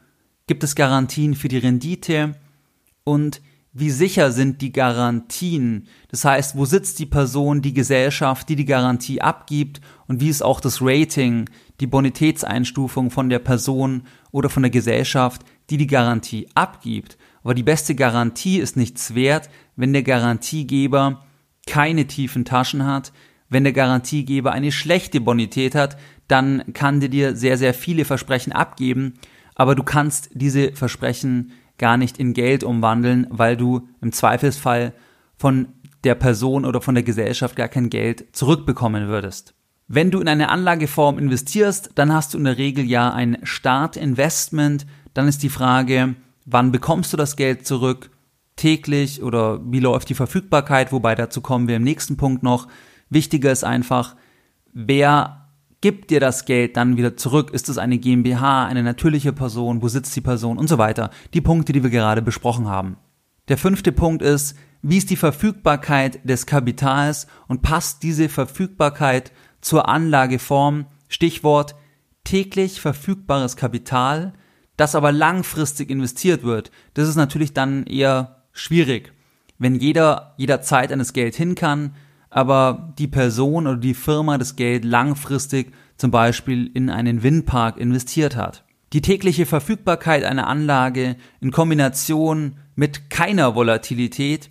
gibt 0.47 0.63
es 0.63 0.75
Garantien 0.75 1.35
für 1.35 1.47
die 1.47 1.59
Rendite 1.59 2.35
und 3.03 3.41
wie 3.73 3.89
sicher 3.89 4.31
sind 4.31 4.61
die 4.61 4.73
Garantien? 4.73 5.87
Das 6.09 6.25
heißt, 6.25 6.57
wo 6.57 6.65
sitzt 6.65 6.99
die 6.99 7.05
Person, 7.05 7.61
die 7.61 7.73
Gesellschaft, 7.73 8.49
die 8.49 8.57
die 8.57 8.65
Garantie 8.65 9.21
abgibt 9.21 9.79
und 10.07 10.19
wie 10.19 10.27
ist 10.27 10.43
auch 10.43 10.59
das 10.59 10.81
Rating, 10.81 11.49
die 11.79 11.87
Bonitätseinstufung 11.87 13.11
von 13.11 13.29
der 13.29 13.39
Person 13.39 14.03
oder 14.31 14.49
von 14.49 14.63
der 14.63 14.71
Gesellschaft, 14.71 15.43
die 15.69 15.77
die 15.77 15.87
Garantie 15.87 16.49
abgibt. 16.53 17.17
Aber 17.43 17.53
die 17.53 17.63
beste 17.63 17.95
Garantie 17.95 18.60
ist 18.60 18.77
nichts 18.77 19.15
wert, 19.15 19.50
wenn 19.75 19.93
der 19.93 20.03
Garantiegeber 20.03 21.25
keine 21.67 22.07
tiefen 22.07 22.45
Taschen 22.45 22.86
hat, 22.86 23.12
wenn 23.50 23.63
der 23.63 23.74
Garantiegeber 23.74 24.51
eine 24.51 24.71
schlechte 24.71 25.21
Bonität 25.21 25.75
hat, 25.75 25.98
dann 26.27 26.63
kann 26.74 27.01
der 27.01 27.10
dir 27.10 27.36
sehr, 27.36 27.57
sehr 27.57 27.74
viele 27.74 28.05
Versprechen 28.05 28.53
abgeben, 28.53 29.15
aber 29.55 29.75
du 29.75 29.83
kannst 29.83 30.29
diese 30.33 30.71
Versprechen 30.71 31.51
gar 31.77 31.98
nicht 31.98 32.17
in 32.17 32.33
Geld 32.33 32.63
umwandeln, 32.63 33.27
weil 33.29 33.57
du 33.57 33.88
im 34.01 34.12
Zweifelsfall 34.12 34.93
von 35.36 35.67
der 36.03 36.15
Person 36.15 36.65
oder 36.65 36.81
von 36.81 36.95
der 36.95 37.03
Gesellschaft 37.03 37.55
gar 37.55 37.67
kein 37.67 37.89
Geld 37.89 38.36
zurückbekommen 38.36 39.07
würdest. 39.07 39.53
Wenn 39.88 40.10
du 40.10 40.21
in 40.21 40.29
eine 40.29 40.50
Anlageform 40.50 41.19
investierst, 41.19 41.91
dann 41.95 42.13
hast 42.13 42.33
du 42.33 42.38
in 42.38 42.45
der 42.45 42.57
Regel 42.57 42.86
ja 42.86 43.12
ein 43.12 43.39
Startinvestment. 43.43 44.86
Dann 45.13 45.27
ist 45.27 45.43
die 45.43 45.50
Frage, 45.50 46.15
wann 46.51 46.72
bekommst 46.72 47.13
du 47.13 47.17
das 47.17 47.36
Geld 47.36 47.65
zurück? 47.65 48.12
Täglich 48.55 49.24
oder 49.24 49.60
wie 49.72 49.79
läuft 49.79 50.10
die 50.10 50.13
Verfügbarkeit? 50.13 50.91
Wobei 50.91 51.15
dazu 51.15 51.41
kommen 51.41 51.67
wir 51.67 51.77
im 51.77 51.84
nächsten 51.84 52.17
Punkt 52.17 52.43
noch. 52.43 52.67
Wichtiger 53.10 53.51
ist 53.51 53.63
einfach, 53.63 54.15
wer 54.74 55.48
gibt 55.79 56.12
dir 56.12 56.20
das 56.20 56.46
Geld 56.46 56.77
dann 56.77 56.98
wieder 56.98 57.17
zurück? 57.17 57.51
Ist 57.51 57.70
es 57.70 57.77
eine 57.77 57.98
GmbH, 57.98 58.65
eine 58.65 58.84
natürliche 58.84 59.34
Person? 59.34 59.81
Wo 59.81 59.88
sitzt 59.88 60.15
die 60.15 60.22
Person 60.22 60.58
und 60.58 60.67
so 60.67 60.77
weiter? 60.77 61.10
Die 61.34 61.41
Punkte, 61.41 61.74
die 61.74 61.84
wir 61.84 61.89
gerade 61.89 62.22
besprochen 62.22 62.67
haben. 62.67 62.98
Der 63.48 63.58
fünfte 63.58 63.91
Punkt 63.91 64.22
ist, 64.22 64.55
wie 64.84 64.98
ist 64.98 65.10
die 65.10 65.15
Verfügbarkeit 65.15 66.20
des 66.27 66.46
Kapitals 66.46 67.27
und 67.48 67.62
passt 67.62 68.03
diese 68.03 68.29
Verfügbarkeit 68.29 69.31
zur 69.62 69.89
Anlageform? 69.89 70.86
Stichwort 71.08 71.75
täglich 72.24 72.79
verfügbares 72.79 73.55
Kapital, 73.55 74.34
das 74.77 74.95
aber 74.95 75.11
langfristig 75.11 75.89
investiert 75.89 76.43
wird. 76.43 76.71
Das 76.93 77.07
ist 77.07 77.15
natürlich 77.15 77.53
dann 77.53 77.85
eher 77.85 78.43
schwierig. 78.51 79.13
Wenn 79.57 79.75
jeder 79.75 80.33
jederzeit 80.37 80.91
an 80.91 80.99
das 80.99 81.13
Geld 81.13 81.35
hin 81.35 81.55
kann, 81.55 81.95
aber 82.29 82.93
die 82.97 83.07
Person 83.07 83.67
oder 83.67 83.77
die 83.77 83.93
Firma 83.93 84.37
das 84.37 84.55
Geld 84.55 84.85
langfristig 84.85 85.73
zum 85.97 86.09
Beispiel 86.09 86.71
in 86.73 86.89
einen 86.89 87.21
Windpark 87.21 87.77
investiert 87.77 88.35
hat. 88.35 88.63
Die 88.93 89.01
tägliche 89.01 89.45
Verfügbarkeit 89.45 90.23
einer 90.23 90.47
Anlage 90.47 91.15
in 91.39 91.51
Kombination 91.51 92.57
mit 92.75 93.09
keiner 93.09 93.55
Volatilität, 93.55 94.49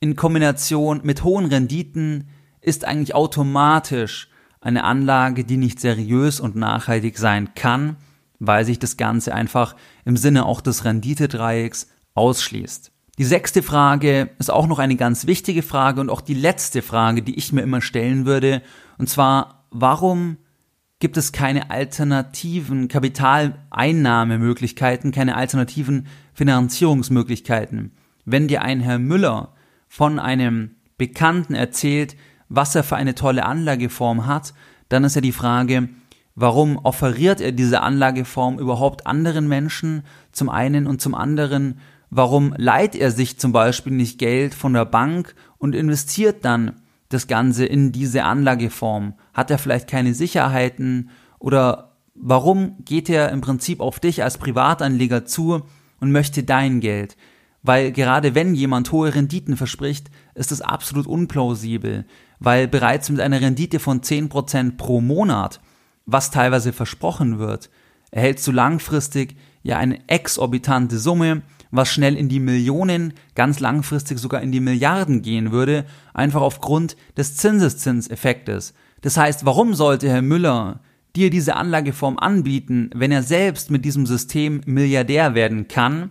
in 0.00 0.16
Kombination 0.16 1.00
mit 1.04 1.24
hohen 1.24 1.46
Renditen 1.46 2.28
ist 2.60 2.84
eigentlich 2.84 3.14
automatisch 3.14 4.28
eine 4.60 4.84
Anlage, 4.84 5.44
die 5.44 5.56
nicht 5.56 5.80
seriös 5.80 6.40
und 6.40 6.56
nachhaltig 6.56 7.18
sein 7.18 7.54
kann, 7.54 7.96
weil 8.44 8.64
sich 8.64 8.80
das 8.80 8.96
Ganze 8.96 9.32
einfach 9.34 9.76
im 10.04 10.16
Sinne 10.16 10.46
auch 10.46 10.60
des 10.60 10.84
Renditedreiecks 10.84 11.86
ausschließt. 12.14 12.90
Die 13.18 13.24
sechste 13.24 13.62
Frage 13.62 14.30
ist 14.40 14.50
auch 14.50 14.66
noch 14.66 14.80
eine 14.80 14.96
ganz 14.96 15.28
wichtige 15.28 15.62
Frage 15.62 16.00
und 16.00 16.10
auch 16.10 16.20
die 16.20 16.34
letzte 16.34 16.82
Frage, 16.82 17.22
die 17.22 17.36
ich 17.36 17.52
mir 17.52 17.62
immer 17.62 17.80
stellen 17.80 18.26
würde. 18.26 18.60
Und 18.98 19.08
zwar, 19.08 19.68
warum 19.70 20.38
gibt 20.98 21.16
es 21.16 21.30
keine 21.30 21.70
alternativen 21.70 22.88
Kapitaleinnahmemöglichkeiten, 22.88 25.12
keine 25.12 25.36
alternativen 25.36 26.08
Finanzierungsmöglichkeiten? 26.34 27.92
Wenn 28.24 28.48
dir 28.48 28.62
ein 28.62 28.80
Herr 28.80 28.98
Müller 28.98 29.54
von 29.86 30.18
einem 30.18 30.72
Bekannten 30.98 31.54
erzählt, 31.54 32.16
was 32.48 32.74
er 32.74 32.82
für 32.82 32.96
eine 32.96 33.14
tolle 33.14 33.46
Anlageform 33.46 34.26
hat, 34.26 34.52
dann 34.88 35.04
ist 35.04 35.14
ja 35.14 35.20
die 35.20 35.30
Frage, 35.30 35.90
warum 36.34 36.78
offeriert 36.78 37.40
er 37.40 37.52
diese 37.52 37.80
Anlageform 37.80 38.58
überhaupt 38.58 39.06
anderen 39.06 39.48
Menschen 39.48 40.04
zum 40.32 40.48
einen 40.48 40.86
und 40.86 41.00
zum 41.00 41.14
anderen, 41.14 41.78
Warum 42.14 42.52
leiht 42.58 42.94
er 42.94 43.10
sich 43.10 43.38
zum 43.38 43.52
Beispiel 43.52 43.94
nicht 43.94 44.18
Geld 44.18 44.52
von 44.52 44.74
der 44.74 44.84
Bank 44.84 45.34
und 45.56 45.74
investiert 45.74 46.44
dann 46.44 46.82
das 47.08 47.26
Ganze 47.26 47.64
in 47.64 47.90
diese 47.90 48.24
Anlageform? 48.24 49.14
Hat 49.32 49.50
er 49.50 49.56
vielleicht 49.56 49.88
keine 49.88 50.12
Sicherheiten? 50.12 51.08
Oder 51.38 51.96
warum 52.14 52.76
geht 52.84 53.08
er 53.08 53.30
im 53.30 53.40
Prinzip 53.40 53.80
auf 53.80 53.98
dich 53.98 54.22
als 54.22 54.36
Privatanleger 54.36 55.24
zu 55.24 55.62
und 56.00 56.12
möchte 56.12 56.42
dein 56.42 56.80
Geld? 56.80 57.16
Weil 57.62 57.92
gerade 57.92 58.34
wenn 58.34 58.54
jemand 58.54 58.92
hohe 58.92 59.14
Renditen 59.14 59.56
verspricht, 59.56 60.10
ist 60.34 60.52
es 60.52 60.60
absolut 60.60 61.06
unplausibel, 61.06 62.04
weil 62.40 62.68
bereits 62.68 63.08
mit 63.08 63.20
einer 63.20 63.40
Rendite 63.40 63.78
von 63.78 64.02
10% 64.02 64.76
pro 64.76 65.00
Monat, 65.00 65.62
was 66.06 66.30
teilweise 66.30 66.72
versprochen 66.72 67.38
wird, 67.38 67.70
erhältst 68.10 68.46
du 68.46 68.52
langfristig 68.52 69.36
ja 69.62 69.78
eine 69.78 70.08
exorbitante 70.08 70.98
Summe, 70.98 71.42
was 71.70 71.88
schnell 71.88 72.16
in 72.16 72.28
die 72.28 72.40
Millionen, 72.40 73.14
ganz 73.34 73.60
langfristig 73.60 74.18
sogar 74.18 74.42
in 74.42 74.52
die 74.52 74.60
Milliarden 74.60 75.22
gehen 75.22 75.52
würde, 75.52 75.86
einfach 76.12 76.42
aufgrund 76.42 76.96
des 77.16 77.36
Zinseszinseffektes. 77.36 78.74
Das 79.00 79.16
heißt, 79.16 79.44
warum 79.46 79.74
sollte 79.74 80.08
Herr 80.08 80.22
Müller 80.22 80.80
dir 81.16 81.30
diese 81.30 81.56
Anlageform 81.56 82.18
anbieten, 82.18 82.90
wenn 82.94 83.10
er 83.10 83.22
selbst 83.22 83.70
mit 83.70 83.84
diesem 83.84 84.06
System 84.06 84.60
Milliardär 84.66 85.34
werden 85.34 85.68
kann, 85.68 86.10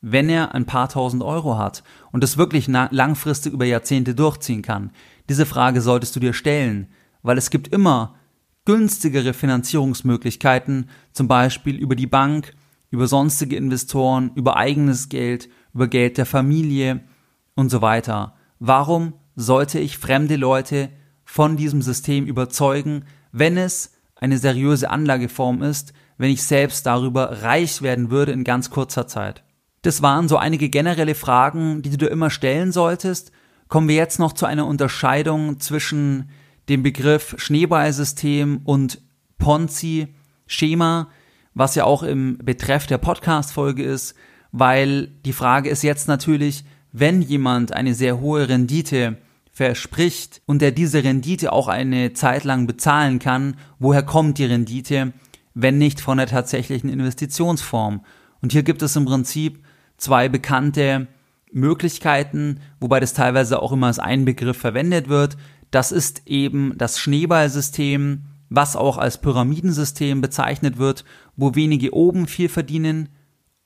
wenn 0.00 0.28
er 0.28 0.54
ein 0.54 0.66
paar 0.66 0.88
tausend 0.88 1.22
Euro 1.22 1.58
hat 1.58 1.82
und 2.10 2.22
das 2.22 2.38
wirklich 2.38 2.68
langfristig 2.68 3.52
über 3.52 3.64
Jahrzehnte 3.64 4.14
durchziehen 4.14 4.62
kann? 4.62 4.90
Diese 5.28 5.46
Frage 5.46 5.80
solltest 5.80 6.14
du 6.14 6.20
dir 6.20 6.32
stellen, 6.32 6.88
weil 7.22 7.38
es 7.38 7.50
gibt 7.50 7.68
immer 7.68 8.14
günstigere 8.64 9.32
Finanzierungsmöglichkeiten, 9.34 10.88
zum 11.12 11.28
Beispiel 11.28 11.76
über 11.76 11.96
die 11.96 12.06
Bank, 12.06 12.54
über 12.90 13.06
sonstige 13.06 13.56
Investoren, 13.56 14.30
über 14.34 14.56
eigenes 14.56 15.08
Geld, 15.08 15.48
über 15.74 15.88
Geld 15.88 16.18
der 16.18 16.26
Familie 16.26 17.00
und 17.54 17.70
so 17.70 17.82
weiter. 17.82 18.34
Warum 18.58 19.14
sollte 19.34 19.78
ich 19.78 19.98
fremde 19.98 20.36
Leute 20.36 20.90
von 21.24 21.56
diesem 21.56 21.82
System 21.82 22.26
überzeugen, 22.26 23.04
wenn 23.32 23.56
es 23.56 23.92
eine 24.14 24.38
seriöse 24.38 24.90
Anlageform 24.90 25.62
ist, 25.62 25.92
wenn 26.18 26.30
ich 26.30 26.42
selbst 26.42 26.86
darüber 26.86 27.42
reich 27.42 27.82
werden 27.82 28.10
würde 28.10 28.32
in 28.32 28.44
ganz 28.44 28.70
kurzer 28.70 29.06
Zeit? 29.06 29.42
Das 29.80 30.02
waren 30.02 30.28
so 30.28 30.36
einige 30.36 30.68
generelle 30.68 31.16
Fragen, 31.16 31.82
die 31.82 31.90
du 31.90 31.96
dir 31.96 32.10
immer 32.10 32.30
stellen 32.30 32.70
solltest. 32.70 33.32
Kommen 33.66 33.88
wir 33.88 33.96
jetzt 33.96 34.20
noch 34.20 34.32
zu 34.32 34.46
einer 34.46 34.66
Unterscheidung 34.66 35.58
zwischen 35.58 36.28
dem 36.68 36.82
Begriff 36.82 37.34
Schneeballsystem 37.38 38.60
und 38.64 39.00
Ponzi-Schema, 39.38 41.08
was 41.54 41.74
ja 41.74 41.84
auch 41.84 42.02
im 42.02 42.38
Betreff 42.38 42.86
der 42.86 42.98
Podcast-Folge 42.98 43.82
ist, 43.82 44.14
weil 44.52 45.08
die 45.24 45.32
Frage 45.32 45.68
ist 45.68 45.82
jetzt 45.82 46.08
natürlich, 46.08 46.64
wenn 46.92 47.22
jemand 47.22 47.72
eine 47.72 47.94
sehr 47.94 48.20
hohe 48.20 48.48
Rendite 48.48 49.16
verspricht 49.50 50.40
und 50.46 50.62
er 50.62 50.70
diese 50.72 51.04
Rendite 51.04 51.52
auch 51.52 51.68
eine 51.68 52.12
Zeit 52.12 52.44
lang 52.44 52.66
bezahlen 52.66 53.18
kann, 53.18 53.56
woher 53.78 54.02
kommt 54.02 54.38
die 54.38 54.44
Rendite, 54.44 55.12
wenn 55.54 55.78
nicht 55.78 56.00
von 56.00 56.18
der 56.18 56.26
tatsächlichen 56.26 56.88
Investitionsform? 56.88 58.04
Und 58.40 58.52
hier 58.52 58.62
gibt 58.62 58.82
es 58.82 58.96
im 58.96 59.04
Prinzip 59.04 59.62
zwei 59.96 60.28
bekannte 60.28 61.06
Möglichkeiten, 61.52 62.60
wobei 62.80 62.98
das 62.98 63.12
teilweise 63.12 63.60
auch 63.60 63.72
immer 63.72 63.88
als 63.88 63.98
ein 63.98 64.24
Begriff 64.24 64.56
verwendet 64.56 65.08
wird. 65.08 65.36
Das 65.72 65.90
ist 65.90 66.22
eben 66.26 66.74
das 66.78 67.00
Schneeballsystem, 67.00 68.26
was 68.48 68.76
auch 68.76 68.98
als 68.98 69.18
Pyramidensystem 69.18 70.20
bezeichnet 70.20 70.78
wird, 70.78 71.04
wo 71.34 71.56
wenige 71.56 71.92
oben 71.92 72.28
viel 72.28 72.48
verdienen, 72.48 73.08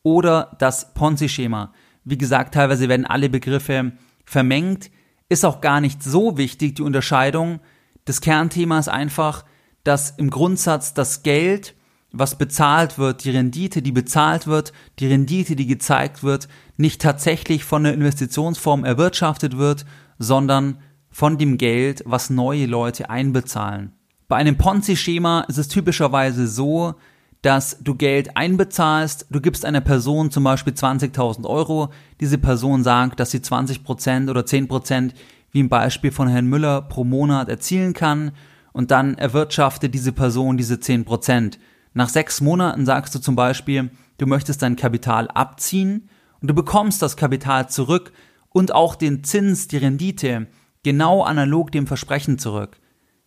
oder 0.07 0.57
das 0.61 0.95
Ponzi-Schema. 0.95 1.73
Wie 2.05 2.17
gesagt, 2.17 2.55
teilweise 2.55 2.89
werden 2.89 3.07
alle 3.07 3.29
Begriffe 3.29 3.91
vermengt. 4.25 4.93
Ist 5.29 5.45
auch 5.45 5.61
gar 5.61 5.81
nicht 5.81 6.01
so 6.01 6.39
wichtig, 6.39 6.77
die 6.77 6.83
Unterscheidung. 6.83 7.59
Das 8.05 8.21
Kernthema 8.21 8.79
ist 8.79 8.89
einfach, 8.89 9.45
dass 9.83 10.11
im 10.11 10.31
Grundsatz 10.31 10.95
das 10.95 11.25
Geld 11.25 11.75
was 12.13 12.39
bezahlt 12.39 12.99
wird, 12.99 13.25
die 13.25 13.31
Rendite, 13.31 13.83
die 13.83 13.91
bezahlt 13.91 14.47
wird, 14.47 14.73
die 15.01 15.09
Rendite, 15.09 15.57
die 15.57 15.67
gezeigt 15.67 16.23
wird, 16.23 16.47
nicht 16.77 17.03
tatsächlich 17.03 17.65
von 17.65 17.83
der 17.83 17.95
Investitionsform 17.95 18.85
erwirtschaftet 18.85 19.57
wird, 19.59 19.85
sondern 20.21 20.79
von 21.17 21.39
dem 21.39 21.57
Geld, 21.57 22.03
was 22.05 22.29
neue 22.29 22.67
Leute 22.67 23.09
einbezahlen. 23.09 23.93
Bei 24.29 24.37
einem 24.37 24.59
Ponzi-Schema 24.59 25.47
ist 25.49 25.57
es 25.57 25.69
typischerweise 25.69 26.47
so, 26.47 26.95
dass 27.41 27.79
du 27.81 27.95
Geld 27.95 28.37
einbezahlst, 28.37 29.25
du 29.31 29.41
gibst 29.41 29.65
einer 29.65 29.81
Person 29.81 30.31
zum 30.31 30.45
Beispiel 30.45 30.75
20.000 30.75 31.47
Euro, 31.47 31.89
diese 32.21 32.37
Person 32.37 32.83
sagt, 32.83 33.19
dass 33.19 33.31
sie 33.31 33.39
20% 33.39 34.29
oder 34.29 34.43
10% 34.43 35.13
wie 35.53 35.61
im 35.61 35.71
Beispiel 35.71 36.13
von 36.13 36.29
Herrn 36.29 36.49
Müller 36.49 36.83
pro 36.83 37.03
Monat 37.03 37.49
erzielen 37.49 37.95
kann 37.95 38.33
und 38.75 38.91
dann 38.91 39.17
erwirtschaftet 39.17 39.95
diese 39.95 40.13
Person 40.13 40.59
diese 40.59 40.75
10%. 40.75 41.57
Nach 41.95 42.11
sechs 42.11 42.43
Monaten 42.43 42.85
sagst 42.85 43.15
du 43.15 43.21
zum 43.21 43.37
Beispiel, 43.37 43.91
du 44.19 44.27
möchtest 44.27 44.61
dein 44.61 44.77
Kapital 44.77 45.29
abziehen 45.29 46.11
und 46.43 46.49
du 46.49 46.55
bekommst 46.55 47.01
das 47.01 47.17
Kapital 47.17 47.71
zurück 47.71 48.13
und 48.51 48.75
auch 48.75 48.95
den 48.95 49.25
Zins, 49.25 49.67
die 49.67 49.79
Rendite, 49.79 50.49
genau 50.87 51.25
analog 51.25 51.73
dem 51.73 51.89
Versprechen 51.89 52.39
zurück. 52.39 52.79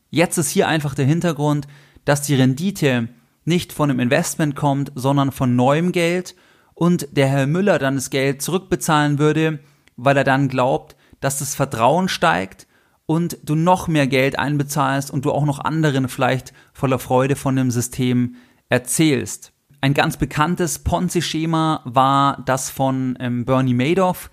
Jetzt 0.10 0.38
ist 0.38 0.50
hier 0.50 0.70
einfach 0.70 0.96
der 0.96 1.06
Hintergrund, 1.06 1.68
dass 2.06 2.22
die 2.22 2.36
Rendite 2.36 3.10
nicht 3.44 3.74
von 3.74 3.90
einem 3.90 4.00
Investment 4.00 4.56
kommt, 4.56 4.94
sondern 4.96 5.34
von 5.34 5.58
neuem 5.58 5.92
Geld 5.92 6.36
und 6.74 7.10
der 7.12 7.28
Herr 7.28 7.48
Müller 7.48 7.78
dann 7.78 7.96
das 7.96 8.12
Geld 8.12 8.42
zurückbezahlen 8.42 9.20
würde, 9.20 9.60
weil 9.98 10.16
er 10.16 10.24
dann 10.24 10.48
glaubt, 10.48 10.96
dass 11.20 11.40
das 11.40 11.54
Vertrauen 11.54 12.08
steigt 12.08 12.66
und 13.06 13.38
du 13.44 13.56
noch 13.56 13.90
mehr 13.90 14.08
Geld 14.08 14.40
einbezahlst 14.40 15.12
und 15.12 15.26
du 15.26 15.34
auch 15.34 15.44
noch 15.44 15.60
anderen 15.60 16.08
vielleicht 16.08 16.54
voller 16.72 16.98
Freude 16.98 17.36
von 17.36 17.58
dem 17.58 17.72
System 17.72 18.36
erzählst. 18.70 19.52
Ein 19.82 19.94
ganz 19.94 20.16
bekanntes 20.16 20.80
Ponzi-Schema 20.80 21.82
war 21.84 22.42
das 22.46 22.70
von 22.70 23.18
ähm, 23.20 23.44
Bernie 23.44 23.74
Madoff, 23.74 24.30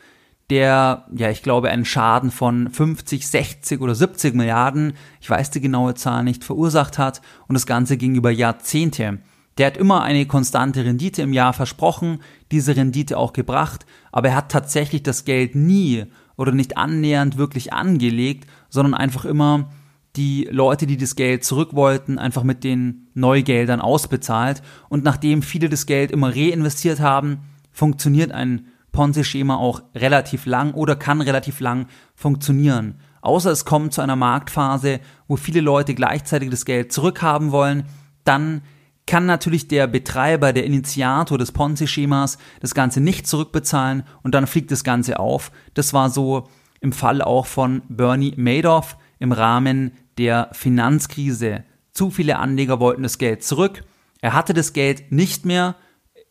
der, 0.50 1.06
ja, 1.14 1.30
ich 1.30 1.42
glaube, 1.42 1.70
einen 1.70 1.84
Schaden 1.84 2.30
von 2.30 2.70
50, 2.70 3.26
60 3.26 3.80
oder 3.80 3.94
70 3.94 4.34
Milliarden, 4.34 4.92
ich 5.20 5.28
weiß 5.28 5.50
die 5.50 5.60
genaue 5.60 5.94
Zahl 5.94 6.22
nicht, 6.22 6.44
verursacht 6.44 6.98
hat 6.98 7.20
und 7.48 7.54
das 7.54 7.66
Ganze 7.66 7.96
ging 7.96 8.14
über 8.14 8.30
Jahrzehnte. 8.30 9.18
Der 9.58 9.66
hat 9.66 9.76
immer 9.76 10.02
eine 10.02 10.26
konstante 10.26 10.84
Rendite 10.84 11.22
im 11.22 11.32
Jahr 11.32 11.52
versprochen, 11.52 12.20
diese 12.52 12.76
Rendite 12.76 13.18
auch 13.18 13.32
gebracht, 13.32 13.86
aber 14.12 14.28
er 14.28 14.36
hat 14.36 14.52
tatsächlich 14.52 15.02
das 15.02 15.24
Geld 15.24 15.54
nie 15.54 16.04
oder 16.36 16.52
nicht 16.52 16.76
annähernd 16.76 17.38
wirklich 17.38 17.72
angelegt, 17.72 18.48
sondern 18.68 18.94
einfach 18.94 19.24
immer 19.24 19.70
die 20.16 20.48
Leute, 20.50 20.86
die 20.86 20.96
das 20.96 21.16
Geld 21.16 21.44
zurück 21.44 21.74
wollten, 21.74 22.18
einfach 22.18 22.42
mit 22.42 22.64
den 22.64 23.08
Neugeldern 23.14 23.80
ausbezahlt. 23.80 24.62
Und 24.88 25.04
nachdem 25.04 25.42
viele 25.42 25.68
das 25.68 25.86
Geld 25.86 26.10
immer 26.10 26.34
reinvestiert 26.34 27.00
haben, 27.00 27.40
funktioniert 27.70 28.32
ein 28.32 28.66
Ponzi-Schema 28.96 29.56
auch 29.56 29.82
relativ 29.94 30.46
lang 30.46 30.72
oder 30.72 30.96
kann 30.96 31.20
relativ 31.20 31.60
lang 31.60 31.86
funktionieren. 32.14 32.98
Außer 33.20 33.50
es 33.50 33.66
kommt 33.66 33.92
zu 33.92 34.00
einer 34.00 34.16
Marktphase, 34.16 35.00
wo 35.28 35.36
viele 35.36 35.60
Leute 35.60 35.94
gleichzeitig 35.94 36.48
das 36.48 36.64
Geld 36.64 36.92
zurückhaben 36.92 37.52
wollen, 37.52 37.84
dann 38.24 38.62
kann 39.06 39.26
natürlich 39.26 39.68
der 39.68 39.86
Betreiber, 39.86 40.52
der 40.54 40.64
Initiator 40.64 41.36
des 41.36 41.52
Ponzi-Schemas 41.52 42.38
das 42.60 42.74
Ganze 42.74 43.00
nicht 43.00 43.26
zurückbezahlen 43.26 44.02
und 44.22 44.34
dann 44.34 44.46
fliegt 44.46 44.70
das 44.70 44.82
Ganze 44.82 45.20
auf. 45.20 45.52
Das 45.74 45.92
war 45.92 46.08
so 46.08 46.48
im 46.80 46.92
Fall 46.92 47.20
auch 47.20 47.46
von 47.46 47.82
Bernie 47.88 48.34
Madoff 48.36 48.96
im 49.18 49.32
Rahmen 49.32 49.92
der 50.18 50.48
Finanzkrise. 50.52 51.64
Zu 51.92 52.10
viele 52.10 52.38
Anleger 52.38 52.80
wollten 52.80 53.02
das 53.02 53.18
Geld 53.18 53.44
zurück. 53.44 53.84
Er 54.22 54.32
hatte 54.32 54.54
das 54.54 54.72
Geld 54.72 55.12
nicht 55.12 55.44
mehr 55.44 55.76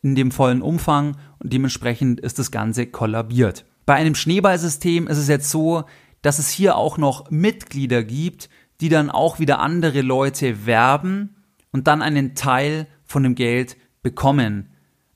in 0.06 0.14
dem 0.14 0.30
vollen 0.30 0.62
Umfang 0.62 1.16
und 1.40 1.52
dementsprechend 1.52 2.20
ist 2.20 2.38
das 2.38 2.52
Ganze 2.52 2.86
kollabiert. 2.86 3.64
Bei 3.86 3.94
einem 3.94 4.14
Schneeballsystem 4.14 5.08
ist 5.08 5.18
es 5.18 5.26
jetzt 5.26 5.50
so, 5.50 5.82
dass 6.22 6.38
es 6.38 6.48
hier 6.48 6.76
auch 6.76 6.96
noch 6.96 7.28
Mitglieder 7.30 8.04
gibt, 8.04 8.48
die 8.80 8.88
dann 8.88 9.10
auch 9.10 9.40
wieder 9.40 9.58
andere 9.58 10.02
Leute 10.02 10.64
werben 10.64 11.34
und 11.72 11.88
dann 11.88 12.02
einen 12.02 12.36
Teil 12.36 12.86
von 13.04 13.24
dem 13.24 13.34
Geld 13.34 13.76
bekommen. 14.02 14.70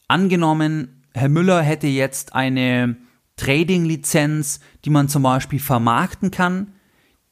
Angenommen, 0.08 1.04
Herr 1.14 1.28
Müller 1.28 1.62
hätte 1.62 1.86
jetzt 1.86 2.34
eine 2.34 2.96
Trading-Lizenz, 3.36 4.58
die 4.84 4.90
man 4.90 5.08
zum 5.08 5.22
Beispiel 5.22 5.60
vermarkten 5.60 6.32
kann. 6.32 6.72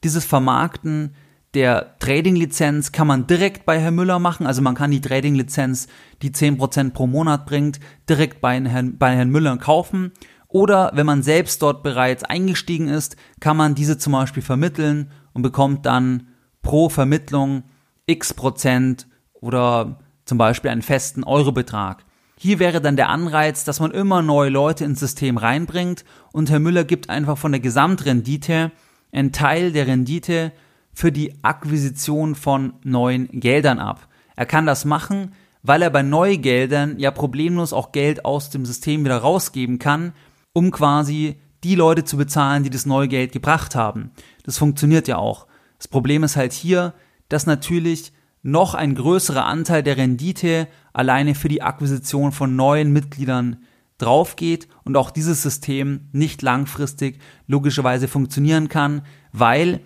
Dieses 0.05 0.25
Vermarkten 0.25 1.17
der 1.55 1.99
Trading-Lizenz 1.99 2.93
kann 2.93 3.07
man 3.07 3.27
direkt 3.27 3.65
bei 3.65 3.81
Herrn 3.81 3.95
Müller 3.95 4.19
machen. 4.19 4.47
Also 4.47 4.61
man 4.61 4.75
kann 4.75 4.91
die 4.91 5.01
Trading-Lizenz, 5.01 5.89
die 6.23 6.31
10% 6.31 6.93
pro 6.93 7.07
Monat 7.07 7.47
bringt, 7.47 7.81
direkt 8.09 8.41
bei 8.41 8.61
Herrn, 8.61 8.99
bei 8.99 9.17
Herrn 9.17 9.31
Müller 9.31 9.57
kaufen. 9.57 10.13
Oder 10.49 10.93
wenn 10.95 11.07
man 11.07 11.23
selbst 11.23 11.63
dort 11.63 11.83
bereits 11.83 12.25
eingestiegen 12.25 12.89
ist, 12.89 13.17
kann 13.41 13.57
man 13.57 13.75
diese 13.75 13.99
zum 13.99 14.15
Beispiel 14.15 14.43
vermitteln 14.43 15.11
und 15.33 15.43
bekommt 15.43 15.87
dann 15.87 16.29
pro 16.63 16.89
Vermittlung 16.89 17.65
x 18.07 18.35
Prozent 18.35 19.07
oder 19.33 20.01
zum 20.25 20.39
Beispiel 20.39 20.71
einen 20.71 20.83
festen 20.83 21.25
Eurobetrag. 21.25 22.05
Hier 22.39 22.59
wäre 22.59 22.81
dann 22.81 22.97
der 22.97 23.09
Anreiz, 23.09 23.65
dass 23.65 23.81
man 23.81 23.91
immer 23.91 24.23
neue 24.23 24.51
Leute 24.51 24.85
ins 24.85 25.01
System 25.01 25.39
reinbringt 25.39 26.05
und 26.33 26.51
Herr 26.51 26.61
Müller 26.61 26.85
gibt 26.85 27.11
einfach 27.11 27.37
von 27.37 27.53
der 27.53 27.61
Gesamtrendite 27.61 28.71
einen 29.13 29.33
Teil 29.33 29.73
der 29.73 29.87
Rendite 29.87 30.53
für 30.99 31.13
die 31.13 31.45
Akquisition 31.45 32.35
von 32.35 32.73
neuen 32.83 33.29
Geldern 33.31 33.79
ab. 33.79 34.09
Er 34.35 34.47
kann 34.47 34.67
das 34.67 34.85
machen, 34.85 35.31
weil 35.63 35.81
er 35.81 35.91
bei 35.91 36.03
Neugeldern 36.03 36.99
ja 36.99 37.13
problemlos 37.13 37.73
auch 37.73 37.93
Geld 37.93 38.25
aus 38.25 38.51
dem 38.51 38.67
System 38.67 39.05
wieder 39.05 39.19
rausgeben 39.19 39.79
kann, 39.79 40.13
um 40.53 40.73
quasi 40.73 41.37
die 41.63 41.77
Leute 41.77 42.03
zu 42.03 42.17
bezahlen, 42.17 42.65
die 42.65 42.71
das 42.71 42.85
neue 42.85 43.07
Geld 43.07 43.31
gebracht 43.31 43.77
haben. 43.77 44.11
Das 44.43 44.59
funktioniert 44.59 45.07
ja 45.07 45.19
auch. 45.19 45.47
Das 45.79 45.87
Problem 45.87 46.25
ist 46.25 46.35
halt 46.35 46.53
hier, 46.53 46.95
dass 47.29 47.47
natürlich 47.47 48.13
noch 48.43 48.75
ein 48.75 48.97
größerer 48.97 49.45
Anteil 49.45 49.85
der 49.85 49.99
Rendite 49.99 50.67
alleine 50.93 51.37
für 51.37 51.49
die 51.49 51.63
Akquisition 51.63 52.33
von 52.33 52.57
neuen 52.57 52.93
Mitgliedern 52.93 53.63
draufgeht 53.99 54.67
und 54.83 54.97
auch 54.97 55.13
dieses 55.13 55.45
System 55.45 56.09
nicht 56.11 56.43
langfristig 56.43 57.21
logischerweise 57.47 58.09
funktionieren 58.09 58.69
kann, 58.69 59.03
weil 59.31 59.79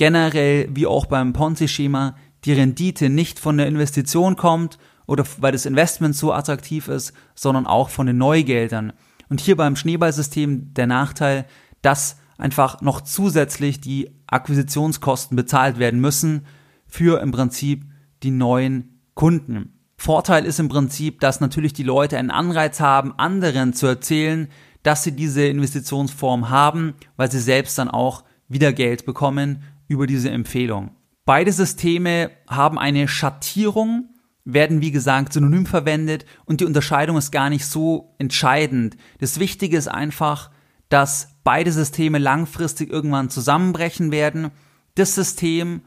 generell 0.00 0.66
wie 0.74 0.86
auch 0.86 1.04
beim 1.04 1.34
Ponzi-Schema 1.34 2.16
die 2.46 2.54
Rendite 2.54 3.10
nicht 3.10 3.38
von 3.38 3.58
der 3.58 3.66
Investition 3.66 4.34
kommt 4.34 4.78
oder 5.06 5.26
weil 5.40 5.52
das 5.52 5.66
Investment 5.66 6.16
so 6.16 6.32
attraktiv 6.32 6.88
ist, 6.88 7.12
sondern 7.34 7.66
auch 7.66 7.90
von 7.90 8.06
den 8.06 8.16
Neugeldern. 8.16 8.94
Und 9.28 9.42
hier 9.42 9.58
beim 9.58 9.76
Schneeballsystem 9.76 10.72
der 10.72 10.86
Nachteil, 10.86 11.44
dass 11.82 12.16
einfach 12.38 12.80
noch 12.80 13.02
zusätzlich 13.02 13.82
die 13.82 14.10
Akquisitionskosten 14.26 15.36
bezahlt 15.36 15.78
werden 15.78 16.00
müssen 16.00 16.46
für 16.86 17.20
im 17.20 17.30
Prinzip 17.30 17.84
die 18.22 18.30
neuen 18.30 19.02
Kunden. 19.12 19.80
Vorteil 19.98 20.46
ist 20.46 20.60
im 20.60 20.70
Prinzip, 20.70 21.20
dass 21.20 21.42
natürlich 21.42 21.74
die 21.74 21.82
Leute 21.82 22.16
einen 22.16 22.30
Anreiz 22.30 22.80
haben, 22.80 23.12
anderen 23.18 23.74
zu 23.74 23.86
erzählen, 23.86 24.48
dass 24.82 25.04
sie 25.04 25.12
diese 25.12 25.44
Investitionsform 25.44 26.48
haben, 26.48 26.94
weil 27.18 27.30
sie 27.30 27.40
selbst 27.40 27.76
dann 27.76 27.90
auch 27.90 28.24
wieder 28.48 28.72
Geld 28.72 29.04
bekommen 29.04 29.62
über 29.90 30.06
diese 30.06 30.30
Empfehlung. 30.30 30.92
Beide 31.24 31.52
Systeme 31.52 32.30
haben 32.48 32.78
eine 32.78 33.08
Schattierung, 33.08 34.14
werden 34.44 34.80
wie 34.80 34.92
gesagt 34.92 35.32
synonym 35.32 35.66
verwendet 35.66 36.24
und 36.44 36.60
die 36.60 36.64
Unterscheidung 36.64 37.16
ist 37.16 37.32
gar 37.32 37.50
nicht 37.50 37.66
so 37.66 38.14
entscheidend. 38.18 38.96
Das 39.18 39.40
Wichtige 39.40 39.76
ist 39.76 39.88
einfach, 39.88 40.50
dass 40.90 41.36
beide 41.42 41.72
Systeme 41.72 42.18
langfristig 42.18 42.88
irgendwann 42.88 43.30
zusammenbrechen 43.30 44.12
werden. 44.12 44.52
Das 44.94 45.16
System, 45.16 45.82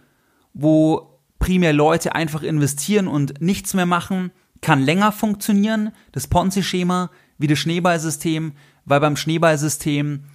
wo 0.53 1.19
primär 1.39 1.71
Leute 1.71 2.13
einfach 2.13 2.43
investieren 2.43 3.07
und 3.07 3.41
nichts 3.41 3.73
mehr 3.73 3.85
machen, 3.85 4.31
kann 4.59 4.81
länger 4.81 5.13
funktionieren, 5.13 5.91
das 6.11 6.27
Ponzi-Schema, 6.27 7.09
wie 7.37 7.47
das 7.47 7.59
Schneeballsystem, 7.59 8.51
weil 8.83 8.99
beim 8.99 9.15
Schneeballsystem 9.15 10.25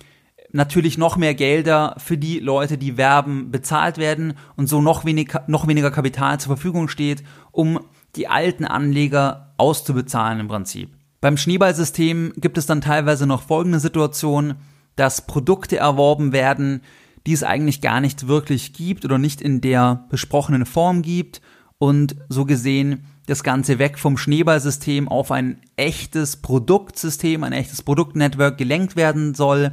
natürlich 0.52 0.98
noch 0.98 1.16
mehr 1.16 1.34
Gelder 1.34 1.94
für 1.98 2.16
die 2.16 2.38
Leute, 2.38 2.78
die 2.78 2.96
werben, 2.96 3.50
bezahlt 3.50 3.98
werden 3.98 4.34
und 4.56 4.68
so 4.68 4.80
noch, 4.80 5.04
wenig, 5.04 5.32
noch 5.46 5.66
weniger 5.66 5.90
Kapital 5.90 6.40
zur 6.40 6.56
Verfügung 6.56 6.88
steht, 6.88 7.22
um 7.52 7.80
die 8.16 8.28
alten 8.28 8.64
Anleger 8.64 9.54
auszubezahlen 9.58 10.40
im 10.40 10.48
Prinzip. 10.48 10.90
Beim 11.20 11.36
Schneeballsystem 11.36 12.32
gibt 12.36 12.58
es 12.58 12.66
dann 12.66 12.80
teilweise 12.80 13.26
noch 13.26 13.42
folgende 13.42 13.80
Situation, 13.80 14.54
dass 14.96 15.26
Produkte 15.26 15.76
erworben 15.76 16.32
werden, 16.32 16.82
die 17.26 17.32
es 17.32 17.42
eigentlich 17.42 17.80
gar 17.80 18.00
nicht 18.00 18.28
wirklich 18.28 18.72
gibt 18.72 19.04
oder 19.04 19.18
nicht 19.18 19.40
in 19.40 19.60
der 19.60 20.06
besprochenen 20.10 20.64
Form 20.64 21.02
gibt 21.02 21.42
und 21.78 22.16
so 22.28 22.44
gesehen 22.44 23.04
das 23.26 23.42
Ganze 23.42 23.78
weg 23.78 23.98
vom 23.98 24.16
Schneeballsystem 24.16 25.08
auf 25.08 25.30
ein 25.30 25.60
echtes 25.76 26.38
Produktsystem, 26.38 27.44
ein 27.44 27.52
echtes 27.52 27.82
Produktnetwork 27.82 28.56
gelenkt 28.56 28.96
werden 28.96 29.34
soll, 29.34 29.72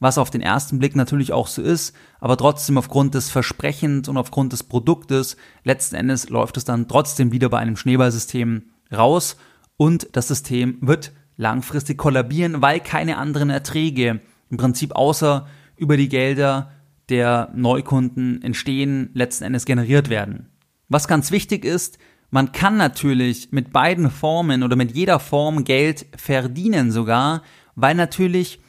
was 0.00 0.18
auf 0.18 0.30
den 0.30 0.40
ersten 0.40 0.78
Blick 0.78 0.96
natürlich 0.96 1.32
auch 1.32 1.46
so 1.46 1.62
ist, 1.62 1.94
aber 2.20 2.36
trotzdem 2.36 2.78
aufgrund 2.78 3.14
des 3.14 3.30
Versprechens 3.30 4.08
und 4.08 4.16
aufgrund 4.16 4.52
des 4.52 4.62
Produktes 4.62 5.36
letzten 5.62 5.96
Endes 5.96 6.28
läuft 6.28 6.56
es 6.56 6.64
dann 6.64 6.88
trotzdem 6.88 7.32
wieder 7.32 7.48
bei 7.48 7.58
einem 7.58 7.76
Schneeballsystem 7.76 8.64
raus 8.92 9.36
und 9.76 10.08
das 10.12 10.28
System 10.28 10.78
wird 10.80 11.12
langfristig 11.36 11.98
kollabieren, 11.98 12.62
weil 12.62 12.80
keine 12.80 13.18
anderen 13.18 13.50
Erträge 13.50 14.20
im 14.50 14.56
Prinzip 14.56 14.94
außer 14.94 15.46
über 15.76 15.96
die 15.96 16.08
Gelder 16.08 16.70
der 17.08 17.50
Neukunden 17.54 18.40
entstehen, 18.42 19.10
letzten 19.14 19.44
Endes 19.44 19.64
generiert 19.64 20.08
werden. 20.08 20.48
Was 20.88 21.08
ganz 21.08 21.30
wichtig 21.30 21.64
ist, 21.64 21.98
man 22.30 22.52
kann 22.52 22.76
natürlich 22.76 23.52
mit 23.52 23.72
beiden 23.72 24.10
Formen 24.10 24.62
oder 24.62 24.76
mit 24.76 24.94
jeder 24.94 25.20
Form 25.20 25.64
Geld 25.64 26.06
verdienen 26.16 26.90
sogar, 26.90 27.42
weil 27.74 27.94
natürlich 27.94 28.60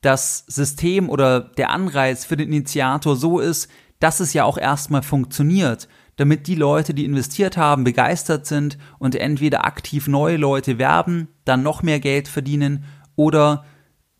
das 0.00 0.44
System 0.46 1.08
oder 1.08 1.40
der 1.40 1.70
Anreiz 1.70 2.24
für 2.24 2.36
den 2.36 2.52
Initiator 2.52 3.16
so 3.16 3.40
ist, 3.40 3.68
dass 4.00 4.20
es 4.20 4.32
ja 4.32 4.44
auch 4.44 4.58
erstmal 4.58 5.02
funktioniert, 5.02 5.88
damit 6.16 6.46
die 6.46 6.54
Leute, 6.54 6.94
die 6.94 7.04
investiert 7.04 7.56
haben, 7.56 7.84
begeistert 7.84 8.46
sind 8.46 8.78
und 8.98 9.14
entweder 9.14 9.64
aktiv 9.64 10.08
neue 10.08 10.36
Leute 10.36 10.78
werben, 10.78 11.28
dann 11.44 11.62
noch 11.62 11.82
mehr 11.82 12.00
Geld 12.00 12.28
verdienen 12.28 12.84
oder 13.16 13.64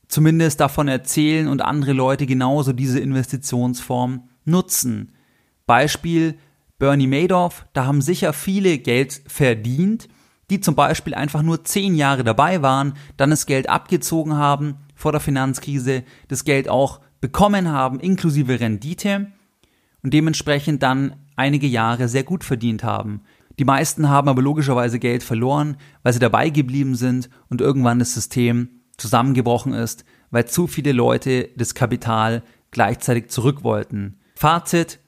zumindest 0.09 0.61
davon 0.61 0.89
erzählen 0.89 1.49
und 1.49 1.63
andere 1.63 1.93
Leute 1.93 2.27
genauso 2.27 2.73
diese 2.73 2.99
Investitionsform 2.99 4.29
nutzen. 4.45 5.13
Beispiel 5.67 6.39
Bernie 6.79 7.07
Madoff, 7.07 7.67
da 7.73 7.87
haben 7.87 8.01
sicher 8.01 8.33
viele 8.33 8.79
Geld 8.79 9.21
verdient, 9.27 10.09
die 10.51 10.61
zum 10.61 10.75
Beispiel 10.75 11.15
einfach 11.15 11.43
nur 11.43 11.65
zehn 11.65 11.95
Jahre 11.95 12.25
dabei 12.25 12.63
waren, 12.63 12.95
dann 13.17 13.31
das 13.31 13.45
Geld 13.47 13.69
abgezogen 13.69 14.37
haben 14.37 14.77
vor 14.99 15.13
der 15.13 15.21
Finanzkrise, 15.21 16.03
das 16.27 16.43
Geld 16.43 16.69
auch 16.69 17.01
bekommen 17.21 17.69
haben, 17.69 18.01
inklusive 18.01 18.59
Rendite 18.59 19.29
und 20.03 20.13
dementsprechend 20.13 20.83
dann 20.83 21.15
einige 21.37 21.69
Jahre 21.69 22.09
sehr 22.09 22.25
gut 22.25 22.43
verdient 22.43 22.83
haben. 22.83 23.23
Die 23.61 23.65
meisten 23.65 24.09
haben 24.09 24.29
aber 24.29 24.43
logischerweise 24.43 24.99
Geld 24.99 25.23
verloren, 25.23 25.77
weil 26.03 26.13
sie 26.13 26.19
dabei 26.19 26.51
geblieben 26.51 26.97
sind 26.97 27.31
und 27.49 27.61
irgendwann 27.61 28.01
das 28.01 28.13
System 28.13 28.71
zusammengebrochen 28.97 29.73
ist, 29.73 30.05
weil 30.33 30.47
zu 30.47 30.67
viele 30.67 30.91
Leute 30.91 31.49
das 31.57 31.75
Kapital 31.75 32.43
gleichzeitig 32.73 33.29
zurück 33.29 33.63
wollten. 33.63 34.19
Fazit, 34.35 34.99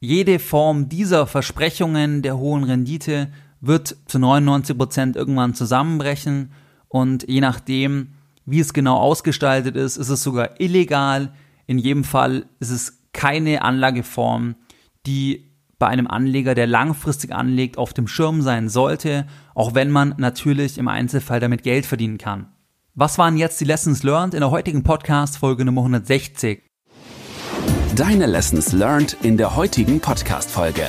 jede 0.00 0.40
Form 0.40 0.88
dieser 0.88 1.28
Versprechungen 1.28 2.22
der 2.22 2.38
hohen 2.38 2.64
Rendite 2.64 3.30
wird 3.60 3.96
zu 4.06 4.18
99 4.18 4.76
Prozent 4.76 5.16
irgendwann 5.16 5.54
zusammenbrechen 5.54 6.50
und 6.88 7.28
je 7.28 7.40
nachdem, 7.40 8.14
wie 8.50 8.60
es 8.60 8.72
genau 8.72 8.96
ausgestaltet 8.96 9.76
ist, 9.76 9.98
ist 9.98 10.08
es 10.08 10.22
sogar 10.22 10.58
illegal. 10.58 11.34
In 11.66 11.76
jedem 11.76 12.02
Fall 12.02 12.46
ist 12.60 12.70
es 12.70 13.02
keine 13.12 13.60
Anlageform, 13.60 14.54
die 15.06 15.52
bei 15.78 15.86
einem 15.86 16.06
Anleger, 16.06 16.54
der 16.54 16.66
langfristig 16.66 17.34
anlegt, 17.34 17.76
auf 17.76 17.92
dem 17.92 18.08
Schirm 18.08 18.40
sein 18.40 18.70
sollte, 18.70 19.26
auch 19.54 19.74
wenn 19.74 19.90
man 19.90 20.14
natürlich 20.16 20.78
im 20.78 20.88
Einzelfall 20.88 21.40
damit 21.40 21.62
Geld 21.62 21.84
verdienen 21.84 22.16
kann. 22.16 22.46
Was 22.94 23.18
waren 23.18 23.36
jetzt 23.36 23.60
die 23.60 23.66
Lessons 23.66 24.02
learned 24.02 24.32
in 24.32 24.40
der 24.40 24.50
heutigen 24.50 24.82
Podcast-Folge 24.82 25.66
Nummer 25.66 25.82
160? 25.82 26.62
Deine 27.96 28.26
Lessons 28.26 28.72
learned 28.72 29.14
in 29.22 29.36
der 29.36 29.56
heutigen 29.56 30.00
Podcast-Folge. 30.00 30.88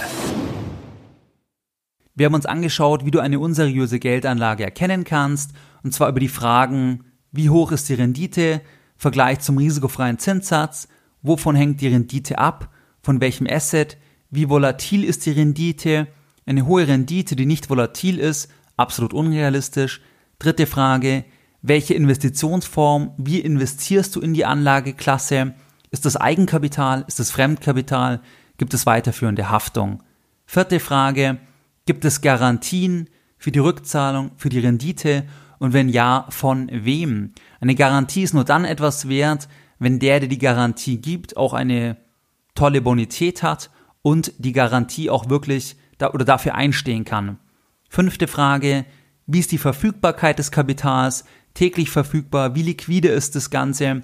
Wir 2.15 2.26
haben 2.26 2.36
uns 2.36 2.45
angeschaut, 2.45 3.06
wie 3.06 3.12
du 3.12 3.19
eine 3.19 3.39
unseriöse 3.39 4.00
Geldanlage 4.00 4.63
erkennen 4.63 5.04
kannst, 5.04 5.52
und 5.84 5.93
zwar 5.93 6.10
über 6.10 6.19
die 6.19 6.30
Fragen, 6.30 7.04
wie 7.32 7.50
hoch 7.50 7.72
ist 7.72 7.89
die 7.89 7.94
Rendite, 7.94 8.62
Vergleich 8.98 9.39
zum 9.39 9.58
risikofreien 9.58 10.20
Zinssatz, 10.20 10.89
wovon 11.22 11.56
hängt 11.56 11.80
die 11.80 11.88
Rendite 11.88 12.38
ab, 12.38 12.70
von 13.02 13.22
welchem 13.22 13.48
Asset, 13.50 13.98
wie 14.30 14.50
volatil 14.50 15.06
ist 15.06 15.26
die 15.26 15.32
Rendite, 15.32 16.08
eine 16.46 16.65
hohe 16.65 16.86
Rendite, 16.88 17.38
die 17.38 17.46
nicht 17.46 17.70
volatil 17.70 18.20
ist, 18.20 18.52
absolut 18.76 19.13
unrealistisch. 19.13 20.02
Dritte 20.38 20.65
Frage, 20.65 21.24
welche 21.62 21.94
Investitionsform, 21.94 23.13
wie 23.18 23.39
investierst 23.39 24.15
du 24.15 24.20
in 24.20 24.34
die 24.34 24.46
Anlageklasse, 24.46 25.54
ist 25.92 26.06
das 26.06 26.18
Eigenkapital, 26.18 27.06
ist 27.08 27.20
das 27.20 27.32
Fremdkapital, 27.32 28.22
gibt 28.58 28.74
es 28.74 28.86
weiterführende 28.86 29.50
Haftung. 29.50 30.04
Vierte 30.46 30.80
Frage, 30.80 31.38
gibt 31.86 32.06
es 32.06 32.22
Garantien 32.22 33.10
für 33.38 33.52
die 33.52 33.60
Rückzahlung, 33.60 34.32
für 34.36 34.50
die 34.50 34.60
Rendite 34.60 35.24
und 35.60 35.74
wenn 35.74 35.89
ja, 35.89 36.26
von 36.30 36.69
wem? 36.72 37.34
Eine 37.60 37.76
Garantie 37.76 38.24
ist 38.24 38.34
nur 38.34 38.45
dann 38.45 38.65
etwas 38.65 39.08
wert, 39.08 39.48
wenn 39.78 40.00
der, 40.00 40.19
der 40.19 40.30
die 40.30 40.38
Garantie 40.38 40.98
gibt, 40.98 41.38
auch 41.38 41.54
eine 41.54 41.98
tolle 42.56 42.82
Bonität 42.82 43.43
hat 43.43 43.69
und 44.02 44.34
die 44.38 44.54
Garantie 44.54 45.10
auch 45.10 45.30
wirklich 45.30 45.78
da 45.98 46.12
oder 46.12 46.26
dafür 46.26 46.56
einstehen 46.56 47.06
kann. 47.06 47.38
Fünfte 47.89 48.28
Frage, 48.28 48.86
wie 49.28 49.39
ist 49.39 49.52
die 49.52 49.58
Verfügbarkeit 49.58 50.39
des 50.39 50.52
Kapitals? 50.52 51.26
täglich 51.54 51.89
verfügbar, 51.89 52.56
wie 52.56 52.63
liquide 52.63 53.10
ist 53.10 53.36
das 53.36 53.50
Ganze 53.50 54.04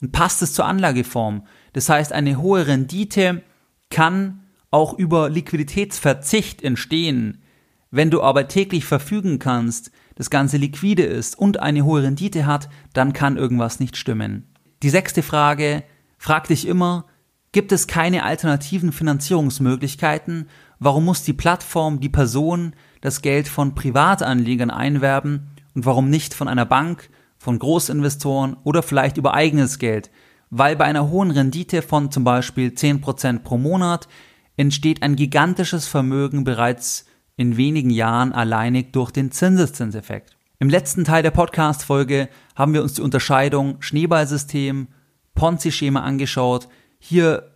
und 0.00 0.12
passt 0.12 0.42
es 0.42 0.52
zur 0.52 0.66
Anlageform. 0.66 1.46
Das 1.72 1.88
heißt, 1.88 2.12
eine 2.12 2.38
hohe 2.38 2.66
Rendite 2.66 3.42
kann 3.90 4.40
auch 4.70 4.94
über 4.94 5.28
Liquiditätsverzicht 5.28 6.62
entstehen. 6.62 7.42
Wenn 7.90 8.10
du 8.10 8.22
aber 8.22 8.48
täglich 8.48 8.84
verfügen 8.84 9.38
kannst, 9.38 9.90
das 10.14 10.30
Ganze 10.30 10.56
liquide 10.56 11.02
ist 11.02 11.38
und 11.38 11.60
eine 11.60 11.84
hohe 11.84 12.02
Rendite 12.02 12.46
hat, 12.46 12.68
dann 12.92 13.12
kann 13.12 13.36
irgendwas 13.36 13.80
nicht 13.80 13.96
stimmen. 13.96 14.48
Die 14.82 14.90
sechste 14.90 15.22
Frage, 15.22 15.84
frag 16.18 16.48
dich 16.48 16.66
immer, 16.66 17.06
gibt 17.52 17.72
es 17.72 17.86
keine 17.86 18.24
alternativen 18.24 18.92
Finanzierungsmöglichkeiten? 18.92 20.48
Warum 20.78 21.04
muss 21.04 21.22
die 21.22 21.32
Plattform, 21.32 22.00
die 22.00 22.08
Person 22.08 22.74
das 23.00 23.22
Geld 23.22 23.48
von 23.48 23.74
Privatanlegern 23.74 24.70
einwerben 24.70 25.50
und 25.74 25.86
warum 25.86 26.10
nicht 26.10 26.34
von 26.34 26.48
einer 26.48 26.66
Bank, 26.66 27.10
von 27.38 27.58
Großinvestoren 27.58 28.56
oder 28.64 28.82
vielleicht 28.82 29.16
über 29.16 29.34
eigenes 29.34 29.78
Geld, 29.78 30.10
weil 30.50 30.76
bei 30.76 30.84
einer 30.84 31.10
hohen 31.10 31.30
Rendite 31.30 31.82
von 31.82 32.10
zum 32.10 32.24
Beispiel 32.24 32.70
10% 32.70 33.40
pro 33.40 33.58
Monat 33.58 34.08
entsteht 34.56 35.02
ein 35.02 35.16
gigantisches 35.16 35.86
Vermögen 35.86 36.44
bereits 36.44 37.06
in 37.36 37.56
wenigen 37.56 37.90
Jahren 37.90 38.32
alleinig 38.32 38.92
durch 38.92 39.10
den 39.10 39.30
Zinseszinseffekt. 39.30 40.36
Im 40.58 40.68
letzten 40.68 41.04
Teil 41.04 41.22
der 41.22 41.30
Podcast-Folge 41.30 42.28
haben 42.54 42.74
wir 42.74 42.82
uns 42.82 42.94
die 42.94 43.02
Unterscheidung 43.02 43.76
Schneeballsystem, 43.80 44.88
Ponzi-Schema 45.34 46.00
angeschaut. 46.00 46.68
Hier 46.98 47.50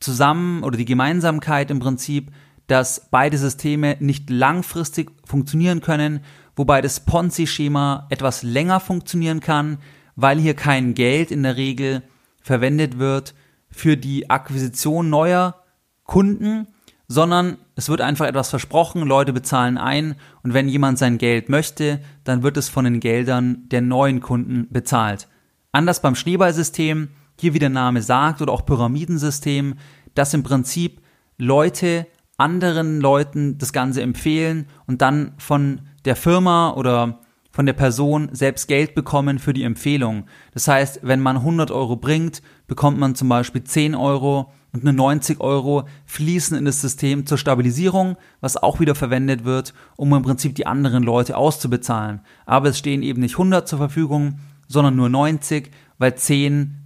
zusammen 0.00 0.64
oder 0.64 0.76
die 0.76 0.84
Gemeinsamkeit 0.84 1.70
im 1.70 1.78
Prinzip, 1.78 2.32
dass 2.66 3.08
beide 3.10 3.38
Systeme 3.38 3.96
nicht 4.00 4.28
langfristig 4.30 5.12
funktionieren 5.24 5.80
können 5.80 6.20
wobei 6.56 6.80
das 6.80 7.00
Ponzi-Schema 7.00 8.06
etwas 8.10 8.42
länger 8.42 8.80
funktionieren 8.80 9.40
kann, 9.40 9.78
weil 10.16 10.38
hier 10.38 10.54
kein 10.54 10.94
Geld 10.94 11.30
in 11.30 11.42
der 11.42 11.56
Regel 11.56 12.02
verwendet 12.40 12.98
wird 12.98 13.34
für 13.70 13.96
die 13.96 14.28
Akquisition 14.28 15.08
neuer 15.08 15.62
Kunden, 16.04 16.68
sondern 17.12 17.58
es 17.76 17.90
wird 17.90 18.00
einfach 18.00 18.26
etwas 18.26 18.48
versprochen, 18.48 19.02
Leute 19.02 19.34
bezahlen 19.34 19.76
ein 19.76 20.14
und 20.42 20.54
wenn 20.54 20.66
jemand 20.66 20.98
sein 20.98 21.18
Geld 21.18 21.50
möchte, 21.50 22.00
dann 22.24 22.42
wird 22.42 22.56
es 22.56 22.70
von 22.70 22.86
den 22.86 23.00
Geldern 23.00 23.68
der 23.68 23.82
neuen 23.82 24.20
Kunden 24.20 24.66
bezahlt. 24.70 25.28
Anders 25.72 26.00
beim 26.00 26.14
Schneeballsystem, 26.14 27.08
hier 27.38 27.52
wie 27.52 27.58
der 27.58 27.68
Name 27.68 28.00
sagt, 28.00 28.40
oder 28.40 28.50
auch 28.50 28.64
Pyramidensystem, 28.64 29.74
dass 30.14 30.32
im 30.32 30.42
Prinzip 30.42 31.02
Leute 31.36 32.06
anderen 32.38 33.02
Leuten 33.02 33.58
das 33.58 33.74
Ganze 33.74 34.00
empfehlen 34.00 34.66
und 34.86 35.02
dann 35.02 35.34
von 35.36 35.82
der 36.06 36.16
Firma 36.16 36.70
oder 36.70 37.20
von 37.50 37.66
der 37.66 37.74
Person 37.74 38.30
selbst 38.32 38.68
Geld 38.68 38.94
bekommen 38.94 39.38
für 39.38 39.52
die 39.52 39.64
Empfehlung. 39.64 40.24
Das 40.54 40.66
heißt, 40.66 41.00
wenn 41.02 41.20
man 41.20 41.36
100 41.36 41.70
Euro 41.72 41.96
bringt, 41.96 42.40
bekommt 42.66 42.98
man 42.98 43.14
zum 43.14 43.28
Beispiel 43.28 43.64
10 43.64 43.94
Euro 43.94 44.50
und 44.72 44.82
eine 44.82 44.92
90 44.92 45.40
Euro 45.40 45.84
fließen 46.06 46.56
in 46.56 46.64
das 46.64 46.80
System 46.80 47.26
zur 47.26 47.38
Stabilisierung, 47.38 48.16
was 48.40 48.56
auch 48.56 48.80
wieder 48.80 48.94
verwendet 48.94 49.44
wird, 49.44 49.74
um 49.96 50.12
im 50.14 50.22
Prinzip 50.22 50.54
die 50.54 50.66
anderen 50.66 51.02
Leute 51.02 51.36
auszubezahlen. 51.36 52.20
Aber 52.46 52.70
es 52.70 52.78
stehen 52.78 53.02
eben 53.02 53.20
nicht 53.20 53.34
100 53.34 53.68
zur 53.68 53.78
Verfügung, 53.78 54.38
sondern 54.68 54.96
nur 54.96 55.10
90, 55.10 55.70
weil 55.98 56.14
10 56.14 56.78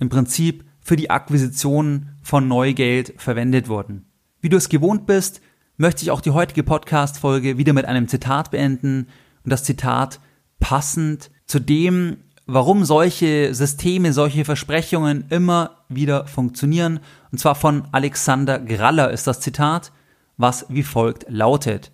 im 0.00 0.08
Prinzip 0.08 0.64
für 0.80 0.96
die 0.96 1.10
Akquisition 1.10 2.10
von 2.22 2.48
Neugeld 2.48 3.14
verwendet 3.18 3.68
wurden. 3.68 4.06
Wie 4.40 4.48
du 4.48 4.56
es 4.56 4.68
gewohnt 4.68 5.06
bist, 5.06 5.40
möchte 5.76 6.02
ich 6.02 6.10
auch 6.10 6.20
die 6.20 6.30
heutige 6.30 6.64
Podcast-Folge 6.64 7.56
wieder 7.56 7.72
mit 7.72 7.84
einem 7.84 8.08
Zitat 8.08 8.50
beenden 8.50 9.06
und 9.44 9.52
das 9.52 9.64
Zitat 9.64 10.18
passend 10.58 11.30
zu 11.46 11.60
dem, 11.60 12.18
warum 12.46 12.84
solche 12.84 13.54
Systeme, 13.54 14.12
solche 14.12 14.44
Versprechungen 14.44 15.26
immer 15.28 15.84
wieder 15.88 16.26
funktionieren. 16.26 17.00
Und 17.30 17.38
zwar 17.38 17.54
von 17.54 17.86
Alexander 17.92 18.58
Graller 18.58 19.10
ist 19.10 19.26
das 19.26 19.40
Zitat, 19.40 19.92
was 20.36 20.66
wie 20.68 20.82
folgt 20.82 21.26
lautet. 21.28 21.92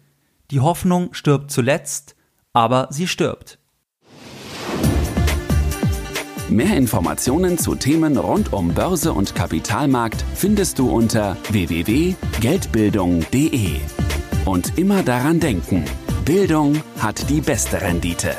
Die 0.50 0.60
Hoffnung 0.60 1.14
stirbt 1.14 1.50
zuletzt, 1.50 2.14
aber 2.52 2.88
sie 2.90 3.08
stirbt. 3.08 3.58
Mehr 6.50 6.76
Informationen 6.76 7.56
zu 7.58 7.74
Themen 7.74 8.18
rund 8.18 8.52
um 8.52 8.74
Börse 8.74 9.12
und 9.12 9.34
Kapitalmarkt 9.34 10.24
findest 10.34 10.78
du 10.78 10.90
unter 10.90 11.38
www.geldbildung.de. 11.50 13.80
Und 14.44 14.78
immer 14.78 15.02
daran 15.02 15.40
denken, 15.40 15.86
Bildung 16.24 16.80
hat 17.00 17.28
die 17.30 17.40
beste 17.40 17.80
Rendite. 17.80 18.36